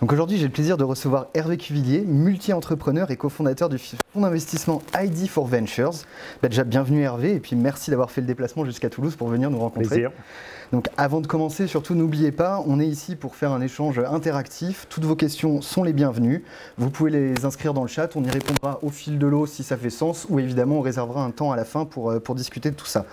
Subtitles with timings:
[0.00, 4.82] Donc aujourd'hui, j'ai le plaisir de recevoir Hervé Cuvillier, multi-entrepreneur et cofondateur du fonds d'investissement
[4.94, 6.04] ID for Ventures.
[6.42, 9.50] Bah, déjà, bienvenue Hervé, et puis merci d'avoir fait le déplacement jusqu'à Toulouse pour venir
[9.50, 9.88] nous rencontrer.
[9.88, 10.10] Plaisir.
[10.70, 14.86] Donc avant de commencer, surtout n'oubliez pas, on est ici pour faire un échange interactif.
[14.90, 16.44] Toutes vos questions sont les bienvenues.
[16.76, 19.62] Vous pouvez les inscrire dans le chat, on y répondra au fil de l'eau si
[19.62, 22.34] ça fait sens, ou évidemment on réservera un temps à la fin pour, euh, pour
[22.34, 23.06] discuter de tout ça.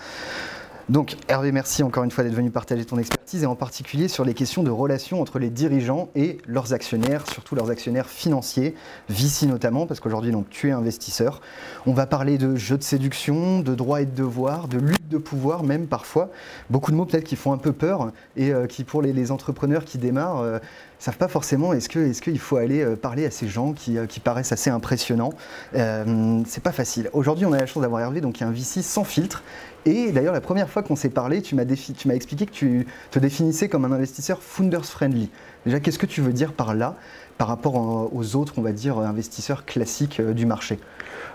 [0.89, 4.25] Donc Hervé, merci encore une fois d'être venu partager ton expertise et en particulier sur
[4.25, 8.75] les questions de relations entre les dirigeants et leurs actionnaires, surtout leurs actionnaires financiers,
[9.07, 11.39] Vici notamment, parce qu'aujourd'hui tu es investisseur.
[11.85, 15.17] On va parler de jeux de séduction, de droits et de devoirs, de lutte de
[15.17, 16.29] pouvoir même parfois.
[16.69, 19.31] Beaucoup de mots peut-être qui font un peu peur et euh, qui pour les, les
[19.31, 20.59] entrepreneurs qui démarrent euh,
[21.03, 23.97] savent pas forcément est-ce qu'il est qu'il faut aller euh, parler à ces gens qui,
[23.97, 25.33] euh, qui paraissent assez impressionnants.
[25.75, 27.09] Euh, c'est pas facile.
[27.11, 29.43] Aujourd'hui, on a la chance d'avoir Hervé, donc qui est un VC sans filtre.
[29.85, 32.87] Et d'ailleurs, la première fois qu'on s'est parlé, tu m'as tu m'as expliqué que tu
[33.11, 35.29] te définissais comme un investisseur founders friendly.
[35.65, 36.95] Déjà, qu'est-ce que tu veux dire par là,
[37.37, 40.79] par rapport en- aux autres, on va dire, investisseurs classiques euh, du marché?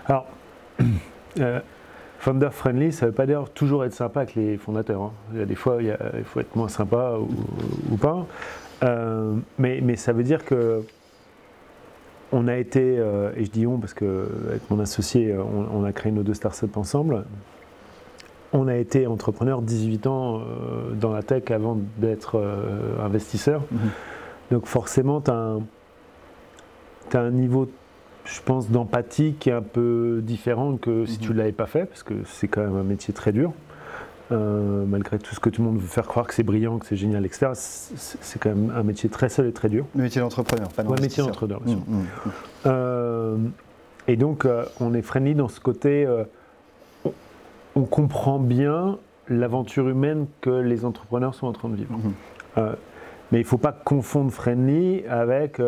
[0.07, 0.25] Alors,
[1.39, 1.59] euh,
[2.19, 5.01] founder friendly, ça ne veut pas dire toujours être sympa avec les fondateurs.
[5.01, 5.11] hein.
[5.33, 7.29] Il y a des fois, il, y a- il faut être moins sympa ou,
[7.93, 8.25] ou pas.
[8.83, 10.83] Euh, mais, mais ça veut dire que
[12.31, 15.83] on a été, euh, et je dis on parce que avec mon associé, on, on
[15.83, 17.25] a créé nos deux startups ensemble.
[18.53, 22.41] On a été entrepreneur 18 ans euh, dans la tech avant d'être
[23.03, 23.61] investisseur.
[23.71, 23.79] Mhm.
[24.51, 25.57] Donc forcément, tu as
[27.09, 27.67] t'as un niveau,
[28.33, 31.19] je pense, d'empathie qui est un peu différent que si Mhm.
[31.19, 33.51] tu ne l'avais pas fait, parce que c'est quand même un métier très dur.
[34.31, 36.85] Euh, malgré tout ce que tout le monde veut faire croire que c'est brillant, que
[36.85, 39.85] c'est génial, etc., c'est quand même un métier très seul et très dur.
[39.95, 41.83] Le métier d'entrepreneur, pas Ouais, métier d'entrepreneur, bien sûr.
[41.87, 42.05] Mm, mm.
[42.67, 43.37] Euh,
[44.07, 46.07] et donc, euh, on est friendly dans ce côté.
[47.05, 47.11] on,
[47.75, 51.93] on comprend bien l'aventure humaine que les entrepreneurs sont en train de vivre.
[51.97, 52.13] Mhm.
[53.31, 55.59] Mais il ne faut pas confondre friendly avec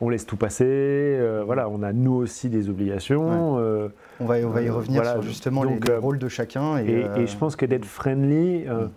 [0.00, 0.64] on laisse tout passer.
[0.66, 3.58] euh, voilà, on a nous aussi des obligations.
[3.58, 3.88] euh,
[4.20, 6.78] On va, on va y Euh, revenir voilà, sur justement donc, les rôles de chacun.
[6.78, 8.90] Et, et, et je pense que d'être friendly Mhm.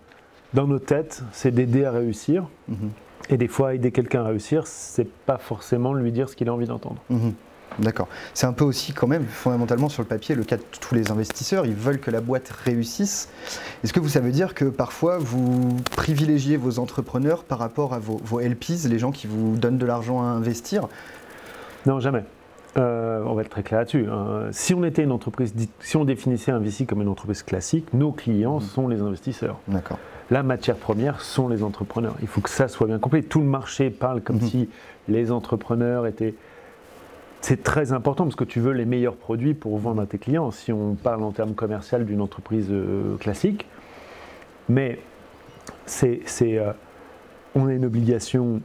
[0.54, 2.48] dans nos têtes, c'est d'aider à réussir.
[2.68, 2.90] mhm,
[3.30, 6.52] Et des fois, aider quelqu'un à réussir, c'est pas forcément lui dire ce qu'il a
[6.54, 7.02] envie d'entendre.
[7.10, 7.32] mhm.
[7.78, 8.08] D'accord.
[8.34, 11.10] C'est un peu aussi quand même fondamentalement sur le papier le cas de tous les
[11.12, 11.64] investisseurs.
[11.66, 13.28] Ils veulent que la boîte réussisse.
[13.84, 17.98] Est-ce que vous ça veut dire que parfois vous privilégiez vos entrepreneurs par rapport à
[18.00, 20.88] vos, vos LPs, les gens qui vous donnent de l'argent à investir?
[21.86, 22.24] Non, jamais.
[22.76, 24.06] Euh, on va être très clair là-dessus.
[24.10, 24.48] hein.
[24.52, 28.12] Si on était une entreprise, si on définissait un VC comme une entreprise classique, nos
[28.12, 28.66] clients Mhm.
[28.66, 29.58] sont les investisseurs.
[29.68, 29.98] D'accord.
[30.30, 32.14] La matière première sont les entrepreneurs.
[32.20, 33.24] Il faut que ça soit bien compris.
[33.24, 34.48] Tout le marché parle comme Mhm.
[34.48, 34.68] si
[35.08, 36.34] les entrepreneurs étaient.
[37.40, 40.50] C'est très important parce que tu veux les meilleurs produits pour vendre à tes clients.
[40.50, 43.66] Si on parle en termes commerciaux d'une entreprise euh, classique,
[44.68, 44.98] mais
[45.86, 46.72] c'est, c'est, euh,
[47.54, 48.60] on a une obligation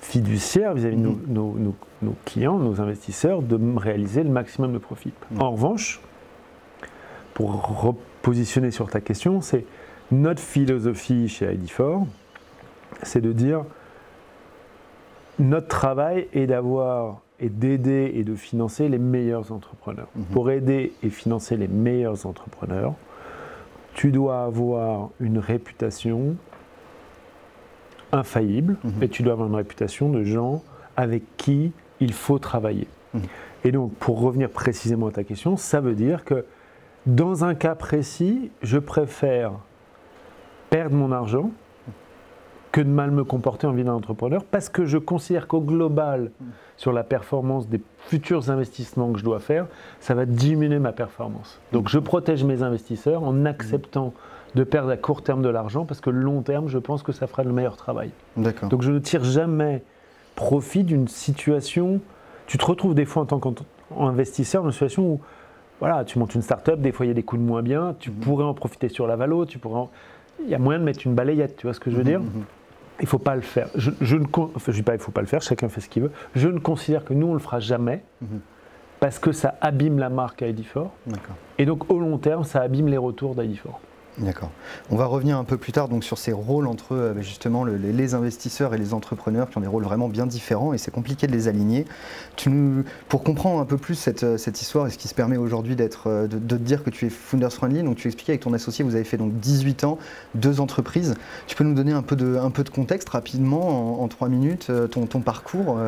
[0.00, 1.20] fiduciaire vis-à-vis de nos, Mhm.
[1.28, 5.12] nos- nos- nos clients, nos investisseurs, de réaliser le maximum de profit.
[5.30, 5.42] Mhm.
[5.42, 6.00] En revanche,
[7.34, 9.64] pour repositionner sur ta question, c'est
[10.10, 12.06] notre philosophie chez ID4,
[13.02, 13.64] c'est de dire
[15.38, 20.08] notre travail est d'avoir et d'aider et de financer les meilleurs entrepreneurs.
[20.14, 20.24] Mhm.
[20.32, 22.94] Pour aider et financer les meilleurs entrepreneurs,
[23.94, 26.36] tu dois avoir une réputation
[28.12, 29.02] infaillible Mhm.
[29.02, 30.62] et tu dois avoir une réputation de gens
[30.96, 32.86] avec qui il faut travailler.
[33.14, 33.22] Mhm.
[33.64, 36.44] Et donc, pour revenir précisément à ta question, ça veut dire que
[37.06, 39.52] dans un cas précis, je préfère
[40.70, 41.50] perdre mon argent
[42.72, 46.30] que de mal me comporter en vie d'un entrepreneur parce que je considère qu'au global,
[46.76, 49.66] sur la performance des futurs investissements que je dois faire,
[50.00, 51.60] ça va diminuer ma performance.
[51.72, 54.14] Donc je protège mes investisseurs en acceptant
[54.54, 57.26] de perdre à court terme de l'argent parce que long terme, je pense que ça
[57.26, 58.10] fera le meilleur travail.
[58.68, 59.82] Donc je ne tire jamais
[60.36, 62.00] profit d'une situation.
[62.46, 65.20] Tu te retrouves des fois en tant qu'investisseur dans une situation où
[65.80, 67.94] voilà, tu montes une start-up, des fois il y a des coups de moins bien,
[67.98, 69.90] tu pourrais en profiter sur la valo, tu pourrais en-
[70.42, 72.20] il y a moyen de mettre une balayette, tu vois ce que je veux dire?
[72.20, 72.44] Mhm.
[73.00, 73.68] Il ne faut pas le faire.
[73.74, 75.68] Je, je ne con- enfin, je dis pas il ne faut pas le faire, chacun
[75.68, 76.12] fait ce qu'il veut.
[76.34, 78.40] Je ne considère que nous on le fera jamais Mhm.
[79.00, 81.36] parce que ça abîme la marque ID4 D'accord.
[81.58, 83.68] et donc au long terme ça abîme les retours d'ID4.
[84.18, 84.50] D'accord.
[84.90, 87.64] On va revenir un peu plus tard donc sur ces rôles entre euh, bah, justement
[87.64, 91.26] les investisseurs et les entrepreneurs qui ont des rôles vraiment bien différents et c'est compliqué
[91.26, 91.86] de les aligner.
[93.08, 95.76] Pour comprendre un peu plus cette, euh, cette histoire et ce qui se permet aujourd'hui
[96.06, 98.84] euh, de, te dire que tu es Founders Friendly, donc tu expliquais avec ton associé,
[98.84, 99.98] vous avez fait donc 18 ans,
[100.34, 101.14] deux entreprises.
[101.46, 102.38] Tu peux nous donner un peu de,
[102.70, 105.78] contexte rapidement en, trois minutes, ton parcours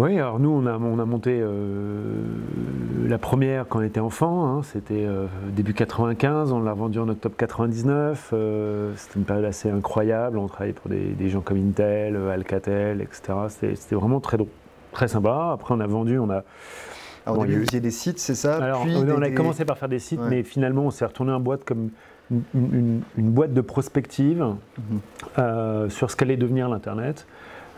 [0.00, 2.22] oui, alors nous, on a, on a monté euh,
[3.06, 7.08] la première quand on était enfant, hein, c'était euh, début 95, on l'a vendue en
[7.08, 12.16] octobre 99, euh, c'était une période assez incroyable, on travaillait pour des, gens comme Intel,
[12.16, 13.34] Alcatel, etc.
[13.48, 14.38] C'était vraiment très,
[14.92, 15.50] très sympa.
[15.52, 16.44] Après, on a vendu, on a...
[17.26, 18.56] Alors, au début, vous des sites, c'est ça?
[18.56, 21.64] Alors, on a commencé par faire des sites, mais finalement, on s'est retourné en boîte
[21.64, 21.90] comme
[22.54, 24.44] une, boîte de prospective
[24.78, 25.90] mhm.
[25.90, 27.26] sur ce qu'allait devenir l'Internet.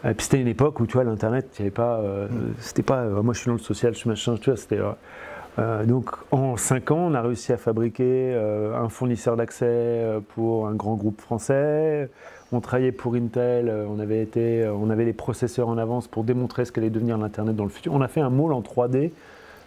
[0.05, 2.55] Et puis c'était une époque où tu vois l'internet, il avait pas, euh, mm.
[2.59, 4.81] c'était pas, euh, moi je suis dans le social, je suis machin, tu vois, c'était.
[5.59, 10.05] Euh, donc en 5 ans, on a réussi à fabriquer un fournisseur d'accès
[10.35, 12.09] pour un grand groupe français.
[12.53, 16.65] On travaillait pour Intel, on avait, été, on avait les processeurs en avance pour démontrer
[16.65, 17.93] ce qu'allait devenir l'Internet dans le futur.
[17.93, 19.11] On a fait un môle en 3D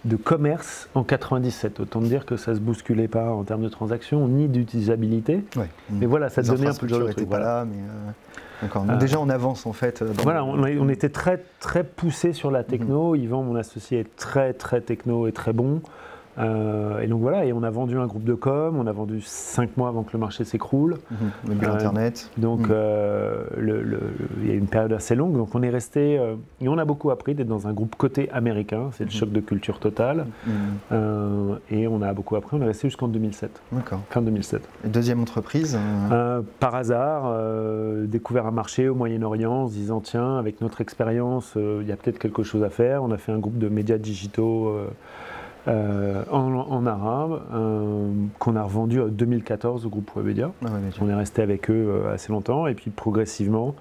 [0.05, 1.79] de commerce en 97.
[1.79, 5.43] Autant dire que ça ne se bousculait pas en termes de transactions ni d'utilisabilité.
[5.89, 7.29] Mais voilà, ça donnait un peu de truc.
[7.29, 10.01] Pas là, mais euh, déjà on avance en fait.
[10.01, 13.15] Euh, voilà, on, était très très poussé sur la techno.
[13.15, 13.23] Mhm.
[13.23, 15.81] Yvan, mon associé, est très très techno et très bon.
[16.37, 19.21] Euh, et donc voilà, et on a vendu un groupe de com, on a vendu
[19.21, 20.97] cinq mois avant que le marché s'écroule.
[21.11, 21.15] Mmh,
[21.49, 22.31] le Internet.
[22.37, 22.75] Donc mhm.
[24.41, 26.19] il y a une période assez longue, donc on est resté,
[26.61, 29.15] et on a beaucoup appris d'être dans un groupe côté américain, c'est le mhm.
[29.15, 30.25] choc de culture totale.
[31.71, 33.61] et on a beaucoup appris, on est resté jusqu'en 2007.
[33.71, 33.99] D'accord.
[34.09, 34.67] Fin 2007.
[34.85, 35.77] Et deuxième entreprise
[36.59, 37.33] Par hasard,
[38.07, 41.95] découvert un marché au Moyen-Orient en se disant tiens, avec notre expérience, il y a
[41.95, 43.03] peut-être quelque chose à faire.
[43.03, 44.75] On a fait un groupe de médias digitaux.
[45.67, 50.51] Euh, en, arabe, euh, qu'on a revendu en 2014 au groupe Webedia.
[50.65, 50.69] Ah
[50.99, 53.73] on est resté avec eux euh, assez longtemps et puis progressivement,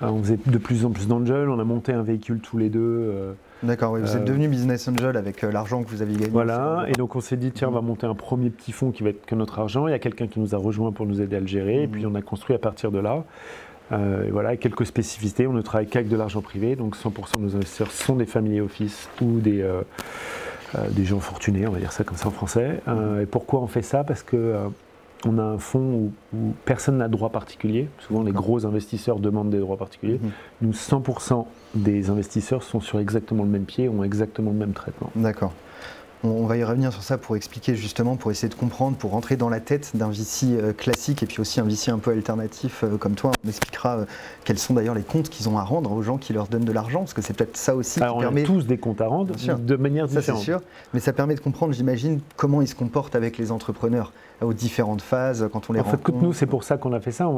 [0.00, 3.36] on faisait de plus en plus d'angel, on a monté un véhicule tous les deux.
[3.62, 6.30] D'accord, vous êtes devenu business angel avec l'argent que vous aviez gagné.
[6.32, 9.04] Voilà, et donc on s'est dit, tiens, on va monter un premier petit fonds qui
[9.04, 9.86] va être que notre argent.
[9.86, 11.86] Il y a quelqu'un qui nous a rejoint pour nous aider à le gérer, et
[11.86, 13.22] puis on a construit à partir de là.
[13.92, 15.46] Euh, voilà, quelques spécificités.
[15.46, 18.60] On ne travaille qu'avec de l'argent privé, donc 100% de nos investisseurs sont des family
[18.60, 19.82] office ou des, euh,
[20.90, 22.80] des gens fortunés, on va dire ça comme ça en français.
[22.88, 24.04] Euh, et pourquoi on fait ça?
[24.04, 24.68] Parce que euh,
[25.24, 27.88] on a un fonds où, personne n'a droit particulier.
[28.00, 30.20] Souvent, les gros investisseurs demandent des droits particuliers.
[30.22, 30.30] Mhm.
[30.62, 35.10] Nous, 100% des investisseurs sont sur exactement le même pied, ont exactement le même traitement.
[35.14, 35.52] D'accord.
[36.24, 39.36] On, va y revenir sur ça pour expliquer justement, pour essayer de comprendre, pour rentrer
[39.36, 42.84] dans la tête d'un VC euh, classique et puis aussi un VC un peu alternatif
[42.84, 43.32] euh, comme toi.
[43.44, 44.04] On expliquera euh,
[44.44, 46.72] quels sont d'ailleurs les comptes qu'ils ont à rendre aux gens qui leur donnent de
[46.72, 48.42] l'argent, parce que c'est peut-être ça aussi qui permet.
[48.42, 50.40] On a tous des comptes à rendre de manière différente.
[50.40, 50.60] c'est sûr,
[50.94, 55.02] mais ça permet de comprendre, j'imagine, comment ils se comportent avec les entrepreneurs aux différentes
[55.02, 56.10] phases quand on les en rencontre.
[56.10, 57.28] En fait, nous, c'est pour ça qu'on a fait ça.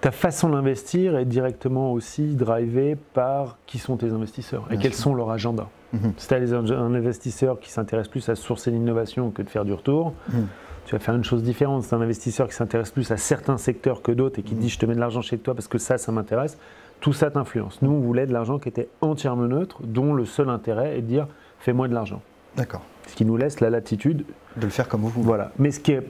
[0.00, 5.14] Ta façon d'investir est directement aussi drivée par qui sont tes investisseurs et quels sont
[5.14, 5.68] leurs agendas.
[5.92, 6.12] Mhm.
[6.16, 9.72] Si tu as un investisseur qui s'intéresse plus à sourcer l'innovation que de faire du
[9.72, 10.46] retour, mhm.
[10.84, 11.84] tu vas faire une chose différente.
[11.84, 14.66] C'est un investisseur qui s'intéresse plus à certains secteurs que d'autres et qui te dit
[14.66, 14.70] mhm.
[14.70, 16.58] je te mets de l'argent chez toi parce que ça, ça m'intéresse.
[17.00, 17.82] Tout ça t'influence.
[17.82, 21.06] Nous, on voulait de l'argent qui était entièrement neutre, dont le seul intérêt est de
[21.06, 21.26] dire
[21.58, 22.22] fais-moi de l'argent.
[22.56, 22.82] D'accord.
[23.06, 24.24] Ce qui nous laisse la latitude
[24.56, 25.22] de le faire comme vous.
[25.22, 25.52] Voilà.
[25.58, 26.02] Mais ce qui est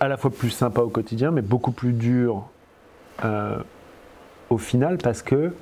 [0.00, 2.44] à la fois plus sympa au quotidien, mais beaucoup plus dur
[3.24, 3.56] euh,
[4.50, 5.52] au final parce que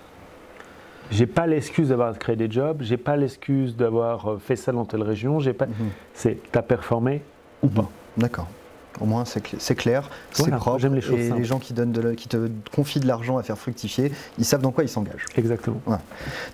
[1.11, 4.85] j'ai pas l'excuse d'avoir créé des jobs, j'ai pas l'excuse d'avoir euh, fait ça dans
[4.85, 5.67] telle région, j'ai pas.
[5.67, 5.91] Mhm.
[6.15, 7.23] C'est t'as performé
[7.63, 7.89] ou pas.
[8.17, 8.49] D'accord.
[9.01, 10.79] Au moins, c'est clair, c'est propre.
[10.79, 13.43] J'aime les choses et les gens qui, donnent de qui te confient de l'argent à
[13.43, 15.25] faire fructifier, ils savent dans quoi ils s'engagent.
[15.37, 15.81] Exactement.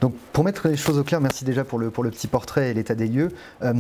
[0.00, 2.70] Donc, pour mettre les choses au clair, merci déjà pour le, pour le petit portrait
[2.70, 3.28] et l'état des lieux.
[3.62, 3.74] Euh,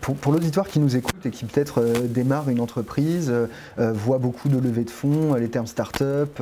[0.00, 4.18] pour, pour l'auditoire qui nous écoute et qui peut-être euh, démarre une entreprise, euh, voit
[4.18, 6.40] beaucoup de levées de fonds, les termes start-up,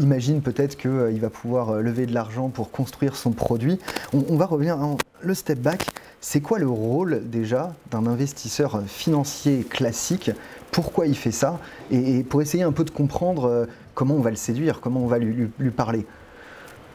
[0.00, 3.78] imagine peut-être qu'il va pouvoir lever de l'argent pour construire son produit.
[4.12, 4.78] On, va revenir,
[5.22, 5.86] le step back.
[6.20, 10.30] C'est quoi le rôle déjà d'un investisseur financier classique
[10.70, 11.58] Pourquoi il fait ça
[11.90, 15.06] et, pour essayer un peu de comprendre euh, comment on va le séduire, comment on
[15.06, 16.06] va lui, parler.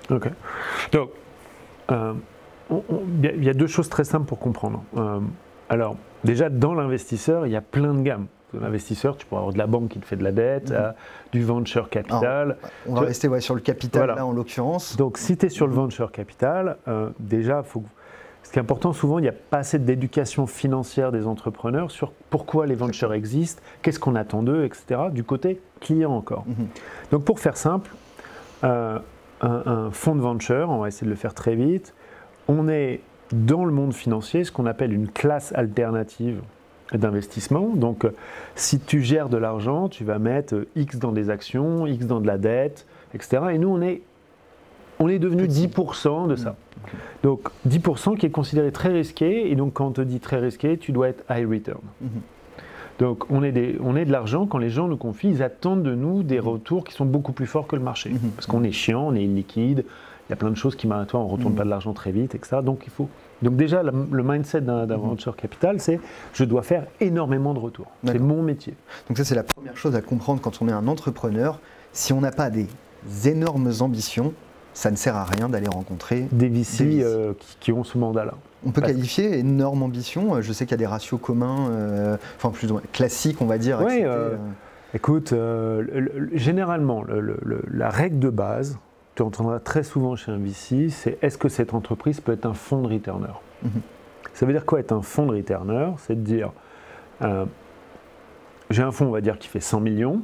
[0.09, 0.29] Ok.
[0.91, 1.09] Donc,
[1.91, 2.13] euh,
[3.23, 4.83] il y a deux choses très simples pour comprendre.
[4.97, 5.19] Euh,
[5.69, 8.27] alors, déjà, dans l'investisseur, il y a plein de gammes.
[8.53, 10.93] L'investisseur, tu pourras avoir de la banque qui te fait de la dette, mhm.
[11.33, 12.57] du venture capital.
[12.87, 14.95] on va rester sur le capital là en l'occurrence.
[14.95, 16.77] Donc si tu es sur le venture capital,
[17.19, 17.87] déjà, il faut que
[18.55, 22.65] qui est important, souvent, il n'y a pas assez d'éducation financière des entrepreneurs sur pourquoi
[22.65, 26.45] les ventures existent, qu'est-ce qu'on attend d'eux, etc., du côté client encore.
[26.47, 26.67] Mhm.
[27.11, 27.91] Donc pour faire simple,
[28.63, 28.97] euh,
[29.41, 31.93] un, fonds de venture, on va essayer de le faire très vite,
[32.47, 33.01] on est
[33.33, 36.39] dans le monde financier ce qu'on appelle une classe alternative
[36.93, 37.71] d'investissement.
[37.75, 38.07] Donc,
[38.55, 42.27] si tu gères de l'argent, tu vas mettre X dans des actions, X dans de
[42.27, 43.47] la dette, etc.
[43.51, 44.01] Et nous, on est,
[44.99, 46.51] on est devenu 10% de ça.
[46.51, 46.87] Mmh.
[47.23, 50.77] Donc 10% qui est considéré très risqué, et donc quand on te dit très risqué,
[50.77, 51.79] tu dois être high return.
[52.01, 52.07] Mmh.
[52.99, 55.83] Donc on est, des, on est de l'argent, quand les gens nous confient, ils attendent
[55.83, 56.47] de nous des mmh.
[56.47, 58.11] retours qui sont beaucoup plus forts que le marché.
[58.35, 59.85] Parce qu'on est chiant, on est illiquide,
[60.27, 62.11] il y a plein de choses qui, toi, on ne retourne pas de l'argent très
[62.11, 62.57] vite, etc.
[62.63, 63.09] Donc il faut
[63.41, 65.99] donc déjà, le mindset d'un venture capital, c'est
[66.33, 67.91] je dois faire énormément de retours.
[68.05, 68.75] C'est mon métier.
[69.07, 71.59] Donc ça, c'est la première chose à comprendre quand on est un entrepreneur.
[71.91, 72.67] Si on n'a pas des
[73.25, 74.33] énormes ambitions,
[74.75, 78.35] ça ne sert à rien d'aller rencontrer des VC, euh, qui, ont ce mandat-là.
[78.65, 80.41] On peut qualifier énorme ambition.
[80.41, 83.45] Je sais qu'il y a des ratios communs, euh, enfin plus ou moins classiques, on
[83.45, 83.81] va dire.
[83.83, 84.35] Oui, euh,
[84.93, 85.33] écoute,
[86.33, 87.03] généralement,
[87.71, 88.77] la règle de base,
[89.15, 92.53] tu entendras très souvent chez un VC, c'est est-ce que cette entreprise peut être un
[92.53, 93.27] fonds de returner
[93.63, 93.81] mhm.
[94.33, 95.91] Ça veut dire quoi être un fonds de returner?
[95.99, 96.51] C'est de dire,
[97.21, 97.45] euh,
[98.69, 100.21] j'ai un fonds, on va dire, qui fait 100 millions.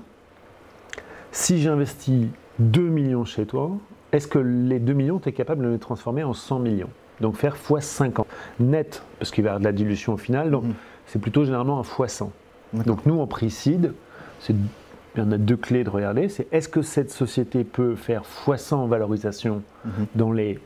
[1.32, 2.28] Si j'investis
[2.60, 3.72] 2 millions chez toi,
[4.12, 6.90] est-ce que les 2 millions, tu es capable de les transformer en 100 millions
[7.20, 8.28] Donc faire x 50
[8.60, 10.74] net, parce qu'il va y avoir de la dilution au final, donc mhm.
[11.08, 12.32] c'est plutôt généralement un x 100.
[12.86, 13.94] Donc nous, en pre-seed,
[14.40, 14.56] c'est
[15.16, 16.30] il y en a deux clés de regarder.
[16.30, 19.92] C'est est-ce que cette société peut faire x100 en valorisation mhm.
[20.16, 20.60] dans les,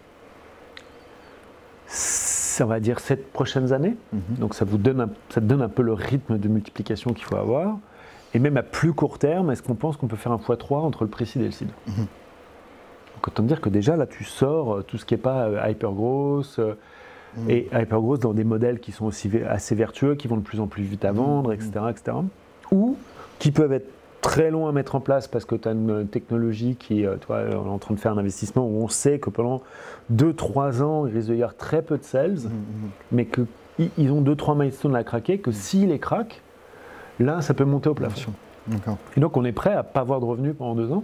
[2.61, 3.95] on va dire, sept prochaines années.
[4.13, 4.21] Mhm.
[4.39, 7.37] Donc ça vous donne un, ça donne un peu le rythme de multiplication qu'il faut
[7.37, 7.77] avoir.
[8.33, 11.05] Et même à plus court terme, est-ce qu'on pense qu'on peut faire un x3 entre
[11.05, 11.91] le précide et le CID mmh.
[13.15, 15.69] Donc autant dire que déjà là, tu sors euh, tout ce qui n'est pas euh,
[15.69, 16.59] hyper grosse.
[16.59, 16.77] Euh,
[17.37, 17.49] mhm.
[17.49, 20.59] Et hyper grosse dans des modèles qui sont aussi assez vertueux, qui vont de plus
[20.59, 22.17] en plus vite à vendre, etc., etc.
[22.71, 22.97] Ou
[23.39, 23.89] qui peuvent être
[24.21, 27.65] très long à mettre en place parce que tu as une technologie qui, toi, on
[27.65, 29.61] est en train de faire un investissement où on sait que pendant
[30.11, 32.89] 2-3 ans, il risque d'y avoir très peu de sales, mmh, mmh, mmh.
[33.11, 36.41] mais qu'ils ont 2-3 milestones à craquer, que s'ils les craquent,
[37.19, 38.31] là, ça peut monter au plafond.
[39.15, 41.03] Et donc, on est prêt à ne pas avoir de revenus pendant 2 ans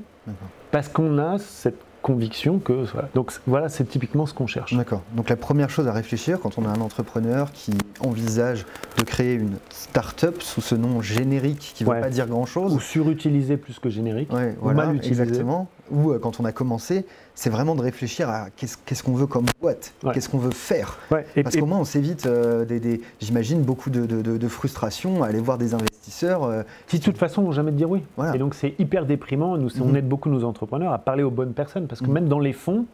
[0.72, 2.86] parce qu'on a cette conviction que.
[3.14, 4.74] Donc voilà, c'est typiquement ce qu'on cherche.
[4.74, 5.02] D'accord.
[5.16, 8.66] Donc la première chose à réfléchir quand on a un entrepreneur qui envisage
[8.98, 12.74] de créer une start-up sous ce nom générique qui ne veut pas dire grand-chose.
[12.74, 14.32] Ou surutilisé plus que générique.
[14.62, 15.24] ou mal utilisé.
[15.24, 15.68] Exactement.
[15.92, 17.06] Ou euh, quand on a commencé,
[17.36, 20.98] c'est vraiment de réfléchir à qu'est-ce qu'on veut comme boîte, qu'est-ce qu'on veut faire.
[21.10, 25.58] Parce qu'au moins on s'évite, euh, des, j'imagine, beaucoup de, de, frustration à aller voir
[25.58, 26.44] des investisseurs.
[26.44, 28.04] Euh, qui de toute façon vont jamais te dire oui.
[28.34, 29.58] Et donc c'est hyper déprimant.
[29.58, 29.98] Nous, on mhm.
[29.98, 31.88] aide beaucoup nos entrepreneurs à parler aux bonnes personnes.
[31.88, 32.14] Parce que mhm.
[32.14, 32.86] même dans les fonds,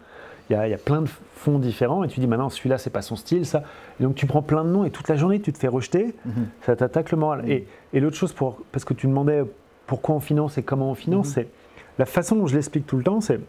[0.50, 3.18] il y, a, plein de fonds différents et tu dis maintenant celui-là c'est pas son
[3.18, 3.64] style ça
[4.00, 6.16] et donc tu prends plein de noms et toute la journée tu te fais rejeter
[6.26, 6.48] mhm.
[6.62, 9.44] ça t'attaque le moral et, et l'autre chose pour parce que tu demandais
[9.88, 11.50] pourquoi on finance et comment on finance c'est
[11.98, 13.40] la façon dont je l'explique tout le temps c'est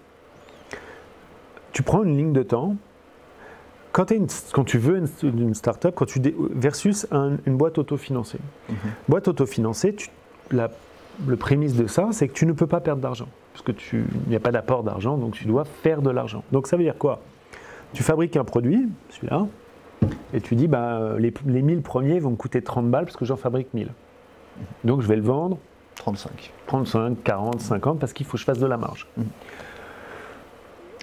[1.72, 2.74] tu prends une ligne de temps.
[3.92, 4.12] Quand,
[4.52, 8.38] quand tu veux une, start-up, quand tu versus une boîte autofinancée.
[8.68, 8.76] Mhm.
[9.08, 10.08] Boîte autofinancée, tu,
[10.50, 10.70] la,
[11.26, 13.28] le prémisse de ça, c'est que tu ne peux pas perdre d'argent.
[13.52, 16.42] Parce qu'il n'y a pas d'apport d'argent, donc tu dois faire de l'argent.
[16.50, 17.20] Donc ça veut dire quoi?
[17.92, 19.46] Tu fabriques un produit, celui-là,
[20.32, 23.24] et tu dis, bah, les, les 1000 premiers vont me coûter 30 balles parce que
[23.24, 23.88] j'en fabrique 1000.
[24.82, 25.58] Donc je vais le vendre
[26.08, 26.52] 35.
[26.66, 29.06] 35, 40, 50 parce qu'il faut que je fasse de la marge.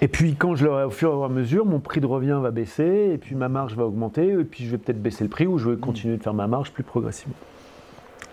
[0.00, 2.50] Et puis quand je l'aurai au fur et à mesure, mon prix de revient va
[2.50, 5.46] baisser, et puis ma marge va augmenter, et puis je vais peut-être baisser le prix
[5.46, 7.36] ou je vais continuer de faire ma marge plus progressivement.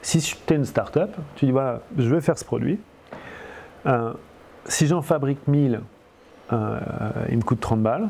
[0.01, 2.79] Si tu es une start-up, tu dis voilà, je vais faire ce produit.
[3.85, 4.13] Euh,
[4.65, 5.79] si j'en fabrique 1000,
[6.51, 6.79] euh,
[7.29, 8.09] il me coûte 30 balles.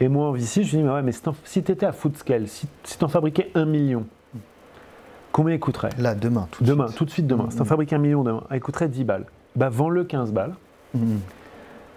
[0.00, 1.12] Et moi en VC, je dis mais ouais, mais
[1.44, 4.04] si tu étais à foot scale, si, tu en fabriquais 1 million,
[5.32, 6.98] combien il coûterait Là, demain, tout de demain, suite.
[6.98, 7.46] tout de suite demain.
[7.50, 9.26] Si tu en fabriques 1 million demain, il coûterait 10 balles.
[9.56, 10.54] Bah, vends-le 15 balles.
[10.94, 11.16] Mmh.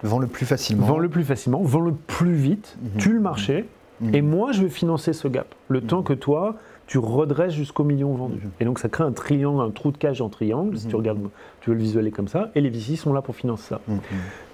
[0.04, 0.86] Vends le plus facilement.
[0.86, 3.02] Vends le plus facilement, vends le plus vite, mhm.
[3.02, 3.66] tue le marché,
[4.02, 4.16] mhm.
[4.16, 5.48] et moi je vais financer ce gap.
[5.68, 6.04] Le temps mhm.
[6.04, 8.42] que toi, tu redresses jusqu'au million vendu.
[8.60, 11.20] Et donc ça crée un triangle, un trou de cage en triangle, si tu regardes,
[11.62, 13.82] tu veux le visualiser comme ça, et les VC sont là pour financer ça.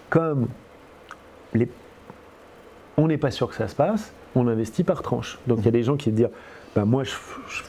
[0.10, 0.48] Comme
[1.54, 1.70] les...
[2.98, 5.40] on n'est pas sûr que ça se passe, on investit par tranche.
[5.48, 6.30] Donc il y a des gens qui disent,
[6.76, 7.12] bah, moi je,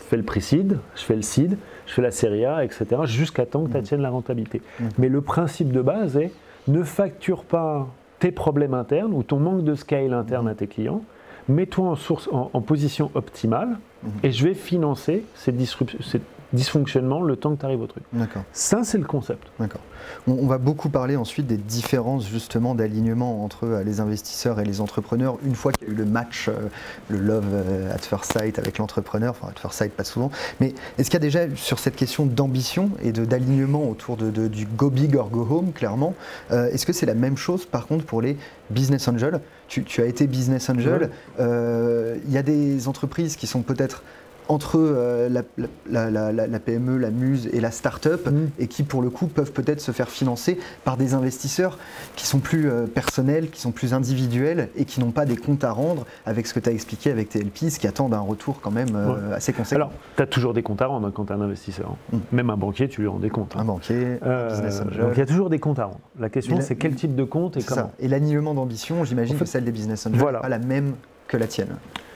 [0.08, 1.56] fais le pré-seed, je fais le seed,
[1.86, 4.62] je fais la série A, etc., jusqu'à temps que tu attiennes la rentabilité.
[4.98, 6.32] Mais le principe de base est,
[6.68, 7.88] ne facture pas
[8.20, 11.02] tes problèmes internes ou ton manque de scale interne à tes clients,
[11.48, 11.96] mets-toi
[12.30, 14.10] en, en, position optimale mhm.
[14.22, 18.04] et je vais financer cette, cette, dysfonctionnement le temps que tu arrives au truc.
[18.12, 18.42] D'accord.
[18.52, 19.48] Ça, c'est le concept.
[19.58, 19.80] D'accord.
[20.26, 24.80] On, va beaucoup parler ensuite des différences justement d'alignement entre euh, les investisseurs et les
[24.80, 26.68] entrepreneurs une fois qu'il y a eu le match, euh,
[27.08, 30.30] le love euh, at first sight avec l'entrepreneur, enfin at first sight pas souvent,
[30.60, 34.66] mais est-ce qu'il y a déjà sur cette question d'ambition et d'alignement autour de, du
[34.66, 36.14] go big or go home, clairement,
[36.50, 38.36] est-ce que c'est la même chose par contre pour les
[38.70, 39.40] business angels?
[39.68, 44.02] Tu, as été business angel, il y a des entreprises qui sont peut-être
[44.48, 45.42] entre euh, la,
[45.90, 48.48] la- la- la- la PME, la muse et la start-up, Mm.
[48.58, 51.78] et qui pour le coup peuvent peut-être se faire financer par des investisseurs
[52.16, 55.64] qui sont plus euh, personnels, qui sont plus individuels et qui n'ont pas des comptes
[55.64, 58.60] à rendre avec ce que tu as expliqué avec tes LPs qui attendent un retour
[58.60, 59.76] quand même euh, assez conséquent.
[59.76, 61.96] Alors, tu as toujours des comptes à rendre hein, quand tu es un investisseur.
[62.12, 62.16] hein.
[62.16, 62.36] Mm.
[62.36, 63.54] Même un banquier, tu lui rends des comptes.
[63.56, 63.60] hein.
[63.60, 65.00] un banquier, un business angel.
[65.02, 66.00] donc il y a toujours des comptes à rendre.
[66.18, 67.74] La question, c'est quel type de compte et ça.
[67.74, 67.92] comment.
[68.00, 70.38] Et l'alignement d'ambition, j'imagine En fait, que celle des business angels voilà.
[70.38, 70.94] n'est pas la même
[71.28, 71.68] que la tienne.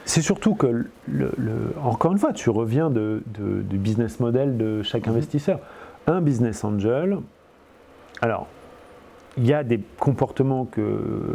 [0.08, 0.88] C'est surtout que, le-
[1.36, 5.12] le- encore une fois, tu reviens de- de- du business model de chaque Mhm.
[5.14, 5.58] investisseur.
[6.06, 7.18] Un business angel,
[8.22, 8.46] alors,
[9.36, 11.34] il y a des comportements que,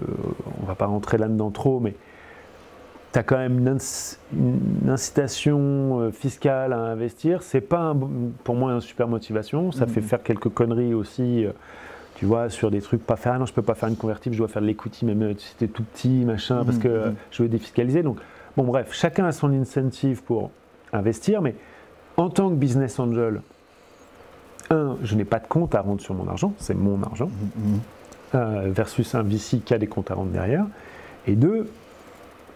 [0.61, 1.95] on va pas rentrer là-dedans trop, mais
[3.11, 7.43] tu as quand même une, inc- une incitation euh, fiscale à investir.
[7.43, 7.97] C'est pas, un
[8.45, 9.73] pour moi, une super motivation.
[9.73, 9.91] Ça Mhm.
[9.91, 11.45] fait faire quelques conneries aussi.
[11.45, 11.51] euh,
[12.15, 14.35] tu vois, sur des trucs pas faire, ah non, je peux pas faire une convertible,
[14.35, 16.87] je dois faire de l'equity, même euh, si t'es tout petit, machin, parce Mhm, que
[17.07, 17.15] mhm.
[17.31, 18.03] je veux défiscaliser.
[18.03, 18.19] Donc,
[18.63, 20.51] bon, bref, chacun a son incentive pour
[20.93, 21.55] investir, mais
[22.17, 23.41] en tant que business angel,
[24.69, 27.79] un, je n'ai pas de compte à rendre sur mon argent, c'est mon argent, Mhm.
[28.35, 30.65] euh, versus un VC qui a des comptes à rendre derrière.
[31.27, 31.69] Et deux,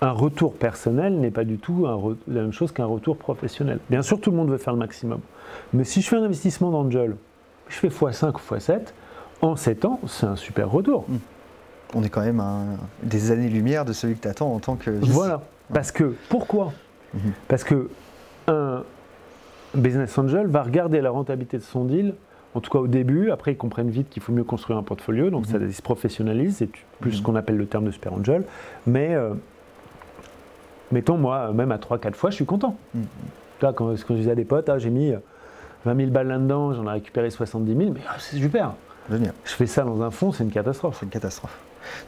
[0.01, 3.79] un retour personnel n'est pas du tout un la même chose qu'un retour professionnel.
[3.89, 5.19] Bien sûr, tout le monde veut faire le maximum.
[5.73, 7.15] Mais si je fais un investissement d'angel,
[7.69, 8.93] je fais x5 ou x7,
[9.41, 11.05] en 7 ans, c'est un super retour.
[11.93, 12.63] On est quand même à
[13.03, 15.07] des années-lumière de celui que tu attends en tant que VC.
[15.11, 15.41] Voilà.
[15.73, 16.73] Parce que, pourquoi
[17.13, 17.31] Mhm.
[17.47, 17.89] Parce que
[18.47, 18.83] un
[19.73, 22.13] business angel va regarder la rentabilité de son deal,
[22.53, 25.29] en tout cas au début, après ils comprennent vite qu'il faut mieux construire un portfolio,
[25.29, 25.67] donc ça Mhm.
[25.69, 26.69] ils se professionnalisent, c'est
[26.99, 27.17] plus Mhm.
[27.17, 28.43] ce qu'on appelle le terme de super angel,
[28.85, 29.33] mais euh,
[30.91, 32.75] mettons moi, même à 3-4 fois, je suis content.
[32.93, 32.99] Tu
[33.61, 35.17] vois, quand, quand je disais à des potes, ah, j'ai mis euh,
[35.85, 38.73] 20 000 balles là-dedans, j'en ai récupéré 70 000, mais ah, c'est super.
[39.09, 39.33] Génial.
[39.45, 40.97] Je fais ça dans un fonds, c'est une catastrophe.
[40.99, 41.57] C'est une catastrophe.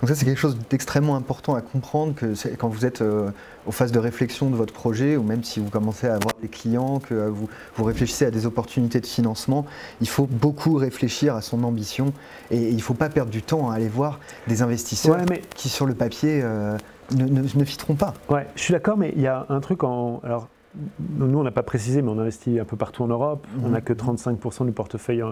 [0.02, 3.30] Donc ça, c'est quelque chose d'extrêmement important à comprendre que quand vous êtes euh,
[3.66, 6.48] aux phases de réflexion de votre projet, ou même si vous commencez à avoir des
[6.48, 9.66] clients, que euh, vous, vous réfléchissez à des opportunités de financement,
[10.02, 12.14] il faut beaucoup réfléchir à son ambition
[12.52, 15.26] et, et il ne faut pas perdre du temps à aller voir des investisseurs Ouais,
[15.30, 16.78] mais qui, sur le papier, euh,
[17.16, 18.13] ne, ne, ne fiteront pas.
[18.30, 20.20] Ouais, je suis d'accord, mais il y a un truc en.
[20.24, 20.48] Alors,
[21.00, 23.48] nous, on n'a pas précisé, mais on investit un peu partout en Europe.
[23.63, 25.24] On n'a que 35% du portefeuille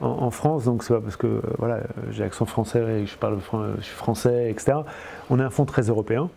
[0.00, 3.16] en, France, donc c'est pas parce que euh, voilà, euh, j'ai accent français et je
[3.16, 3.38] parle,
[3.78, 4.78] je suis français, etc.
[5.28, 6.28] On est un fonds très européen.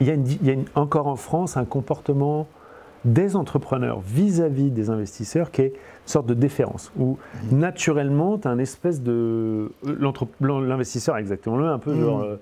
[0.00, 2.46] Il y a, une di- il y a une- encore en France un comportement
[3.04, 5.72] des entrepreneurs vis-à-vis des investisseurs qui est une
[6.06, 7.18] sorte de déférence, où
[7.52, 9.70] naturellement, tu as un espèce de.
[9.84, 12.00] l'entre- L'investisseur a exactement un peu Mhm.
[12.00, 12.20] genre.
[12.22, 12.36] euh,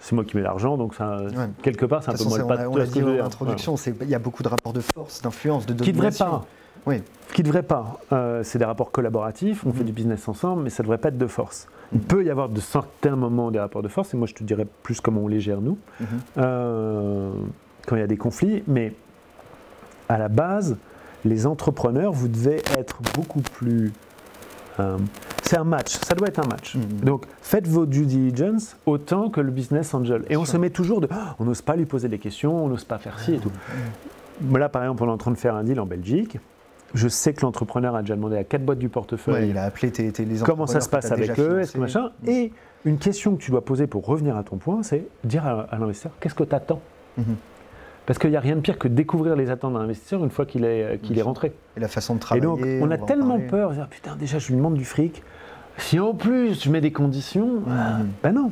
[0.00, 1.48] c'est moi qui mets l'argent, donc ça, Ouais.
[1.62, 3.74] quelque part, c'est un peu toute façon, moi c'est- le on l'a- dit en introduction,
[4.02, 6.26] il y a beaucoup de rapports de force, d'influence, de Qui devrait domination.
[6.26, 6.44] pas.
[6.88, 7.02] Oui.
[7.34, 8.00] Qui devrait pas.
[8.12, 9.86] Euh, c'est des rapports collaboratifs, on fait Mhm.
[9.86, 11.68] du business ensemble, mais ça devrait pas être de force.
[11.92, 14.42] Il peut y avoir de certains moments des rapports de force, et moi je te
[14.42, 16.06] dirais plus comment on les gère nous, Mhm.
[16.38, 17.30] euh,
[17.86, 18.94] quand il y a des conflits, mais
[20.08, 20.76] à la base,
[21.24, 23.92] les entrepreneurs, vous devez être beaucoup plus.
[24.80, 24.96] euh,
[25.42, 26.76] c'est un match, ça doit être un match.
[26.76, 27.00] Mhm.
[27.04, 30.24] Donc faites vos due diligence autant que le business angel.
[30.30, 31.08] Et on se met toujours de.
[31.10, 33.50] Oh, on n'ose pas lui poser des questions, on n'ose pas faire ci et tout.
[34.52, 36.38] Là, par exemple, on est en train de faire un deal en Belgique.
[36.94, 39.64] Je sais que l'entrepreneur a déjà demandé à quatre boîtes du Ouais, portefeuille il a
[39.64, 41.98] appelé tes, tes- les comment ça se passe avec eux, est-ce que financés.
[41.98, 42.12] machin.
[42.26, 42.52] Et
[42.84, 45.78] une question que tu dois poser pour revenir à ton point, c'est dire à, à
[45.78, 46.80] l'investisseur qu'est-ce que tu attends
[47.18, 47.36] Mhm.
[48.06, 50.46] Parce qu'il n'y a rien de pire que découvrir les attentes d'un investisseur une fois
[50.46, 51.52] qu'il est, qu'il Bien est rentré.
[51.76, 52.46] Et la façon de Et travailler.
[52.46, 55.22] donc, on a tellement peur, de dire, putain, déjà, je lui demande du fric.
[55.76, 58.50] Si en plus je mets des conditions, ah, ben non.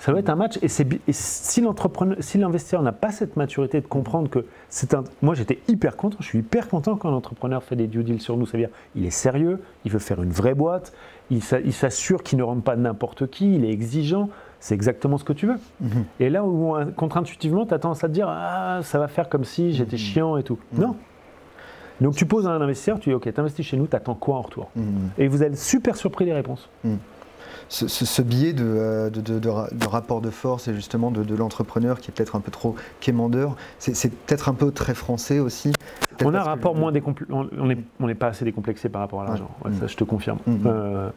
[0.00, 0.58] Ça va être un match.
[0.62, 0.68] Et,
[1.12, 5.04] si l'entrepreneur, si l'investisseur n'a pas cette maturité de comprendre que c'est un.
[5.20, 6.16] Moi, j'étais hyper content.
[6.20, 8.46] Je suis hyper content quand l'entrepreneur fait des due deals sur nous.
[8.46, 10.94] Ça veut dire, il est sérieux, il veut faire une vraie boîte,
[11.30, 14.30] il s'a- il s'assure qu'il ne rentre pas n'importe qui, il est exigeant.
[14.58, 15.58] C'est exactement ce que tu veux.
[15.80, 16.04] Mhm.
[16.18, 19.44] Et là où contre-intuitivement, tu as tendance à te dire Ah, ça va faire comme
[19.44, 20.58] si j'étais chiant et tout.
[20.72, 20.80] Mhm.
[20.82, 20.96] Non.
[22.00, 24.14] Donc tu poses à un investisseur, tu dis Ok, tu investis chez nous, tu attends
[24.14, 24.70] quoi en retour?
[24.76, 25.10] Mhm.
[25.18, 26.68] Et vous êtes super surpris des réponses.
[27.70, 30.74] Ce, ce- ce biais de, euh, de, de- de ra- de rapport de force et
[30.74, 34.92] justement de, l'entrepreneur qui est peut-être un peu trop quémandeur, c'est peut-être un peu très
[34.94, 35.72] français aussi.
[36.24, 37.32] On a un rapport moins décomplexé.
[37.32, 39.50] On n'est on pas assez décomplexé par rapport à l'argent.
[39.64, 39.70] Ouais.
[39.70, 40.38] Ouais, Ça, je te confirme.
[40.46, 40.60] Mhm.
[40.66, 41.08] Euh,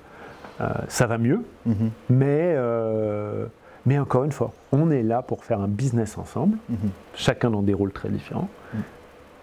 [0.62, 1.90] euh, ça va mieux, Mhm.
[2.12, 3.48] mais, euh,
[3.88, 6.78] mais encore une fois, on est là pour faire un business ensemble, Mhm.
[7.16, 8.48] chacun dans des rôles très différents.
[8.76, 8.82] Mhm.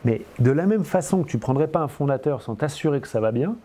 [0.04, 3.08] Mais de la même façon que tu ne prendrais pas un fondateur sans t'assurer que
[3.08, 3.56] ça va bien,